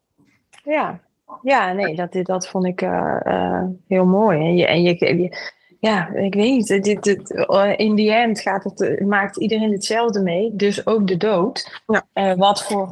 [0.64, 1.06] ja.
[1.42, 4.40] Ja, nee, dat, dat vond ik eh, eh, heel mooi.
[4.40, 6.68] En je, en je, je- ja, ik weet niet.
[6.68, 10.56] Dit, dit, eh, in the end gaat het, eh, maakt iedereen hetzelfde mee.
[10.56, 11.82] Dus ook de dood.
[11.88, 12.06] Ja.
[12.14, 12.90] Eh, wat, voor,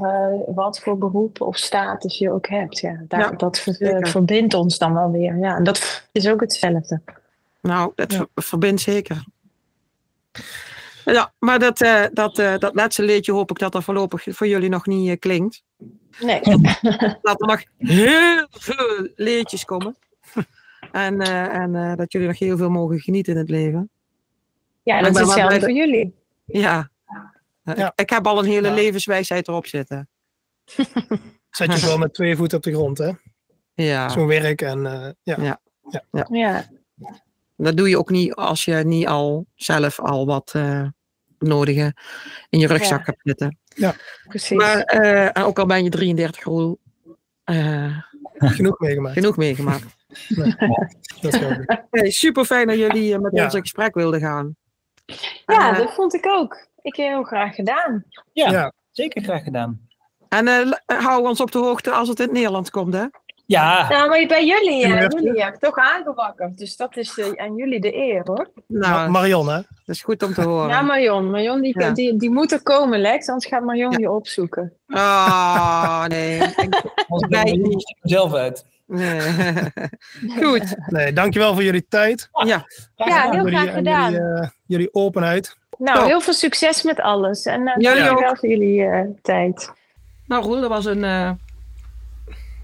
[0.56, 2.80] wat voor beroep of status je ook hebt.
[2.80, 5.38] Ja, daar, Ja, dat ver- verbindt ons dan wel weer.
[5.38, 7.02] Ja, en dat is ook hetzelfde.
[7.62, 8.26] Nou, dat Ja.
[8.36, 9.26] verbindt zeker.
[11.06, 11.78] Ja, maar dat,
[12.14, 15.64] dat, dat laatste liedje hoop ik dat dat voorlopig voor jullie nog niet klinkt.
[16.20, 16.42] Nee.
[17.22, 19.96] Dat er nog heel veel leedjes komen.
[20.96, 23.90] En, eh, en eh, dat jullie nog heel veel mogen genieten in het leven.
[24.84, 26.16] Ja, dat is hetzelfde voor jullie.
[26.46, 26.90] Ja.
[27.64, 27.88] Ja.
[27.88, 28.74] Ik, ik heb al een hele Ja.
[28.74, 30.10] levenswijsheid erop zitten.
[31.50, 33.12] Zet je wel met twee voeten op de grond, hè?
[33.74, 34.10] Ja.
[34.10, 35.60] Zo'n werk en eh, ja.
[36.12, 36.28] Ja.
[36.30, 36.66] Ja,
[37.56, 40.88] Dat doe je ook niet als je niet al zelf al wat eh
[41.40, 41.94] nodige
[42.50, 43.06] in je rugzak Ja.
[43.06, 43.58] hebt zitten.
[44.28, 44.58] precies.
[44.58, 46.80] Maar eh, en ook al ben je 33 roel,
[47.44, 47.98] eh,
[48.34, 49.14] genoeg meegemaakt.
[49.18, 49.95] genoeg meegemaakt.
[51.92, 53.44] Hey, super fijn dat jullie eh, met Ja.
[53.44, 54.56] ons in gesprek wilden gaan.
[55.46, 56.68] ja, Eh, dat vond ik ook.
[56.82, 58.06] Ik heb heel graag gedaan.
[58.34, 58.72] Ja, Ja.
[58.92, 59.80] zeker graag gedaan.
[60.30, 63.06] En eh, l- hou ons op de hoogte als het in het Nederlands komt, hè?
[63.48, 66.58] Ja, Nou, maar bij jullie, eh, jullie heb ik toch aangewakkerd.
[66.58, 68.50] Dus dat is eh, aan jullie de eer, hoor.
[68.68, 69.56] Nou, Ma- Marion, hè?
[69.56, 70.70] dat is goed om te horen.
[70.70, 71.30] Ja, Marion.
[71.30, 71.92] Marion die, Ja.
[71.92, 73.28] die, die moet er komen, Lex.
[73.30, 73.98] Anders gaat Marion Ja.
[73.98, 74.74] je opzoeken.
[74.88, 76.40] Ah, nee.
[76.66, 78.66] Ik- zelf uit.
[78.88, 79.22] Nee.
[80.44, 80.76] Goed.
[80.88, 82.30] Nee, dankjewel voor jullie tijd.
[82.46, 84.12] Ja, Ja, heel graag en gedaan.
[84.12, 85.58] Jullie, eh, jullie openheid.
[85.78, 86.08] Nou, Top.
[86.08, 87.46] heel veel succes met alles.
[87.46, 89.72] En uh, Jullie dankjewel voor jullie eh, tijd.
[90.28, 91.32] nou Roel, dat was een, eh,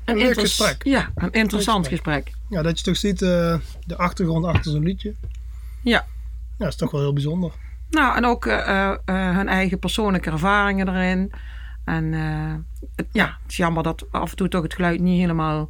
[0.06, 0.84] een, leuk gesprek.
[0.84, 2.32] Ja, een interessant gesprek.
[2.50, 3.56] Ja, dat je toch ziet eh,
[3.86, 5.14] de achtergrond achter zo'n liedje.
[5.84, 6.06] Ja.
[6.58, 7.52] Ja, dat is toch wel heel bijzonder.
[7.90, 11.32] Nou, en ook eh, eh, eh, hun eigen persoonlijke ervaringen erin.
[11.86, 12.54] En eh,
[12.96, 15.70] het, ja, het is jammer dat af en toe toch het geluid niet helemaal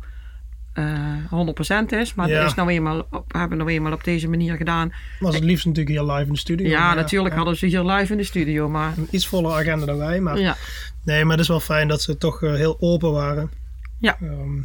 [0.74, 2.14] eh 100% is.
[2.14, 2.40] Maar Ja.
[2.40, 4.94] dat is nou eenmaal op, hebben we nou eenmaal op deze manier gedaan.
[5.20, 6.68] Was het liefst natuurlijk hier live in de studio.
[6.70, 8.70] Ja, maar natuurlijk ja, hadden ze hier live in de studio.
[8.70, 10.20] Maar Een iets volle agenda dan wij.
[10.20, 10.56] Maar ja,
[11.04, 13.52] nee, maar het is wel fijn dat ze toch eh, heel open waren.
[14.00, 14.18] Ja.
[14.22, 14.58] Ehm,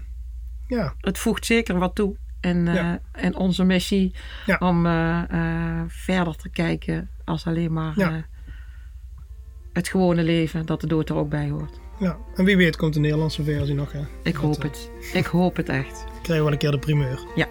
[0.69, 2.93] ja, het voegt zeker wat toe in, eh,
[3.25, 4.15] in onze missie.
[4.59, 8.15] Om eh, eh, verder te kijken als alleen maar eh,
[9.73, 10.67] het gewone leven.
[10.67, 11.81] Dat de dood er ook bij hoort.
[11.99, 12.19] Ja.
[12.35, 13.93] En wie weet komt de Nederlandse versie nog.
[13.93, 14.01] Hè.
[14.23, 14.91] Ik hoop eh, het.
[15.13, 16.05] Ik hoop het echt.
[16.23, 17.21] Krijgen we wel een keer de primeur.
[17.35, 17.47] Ja.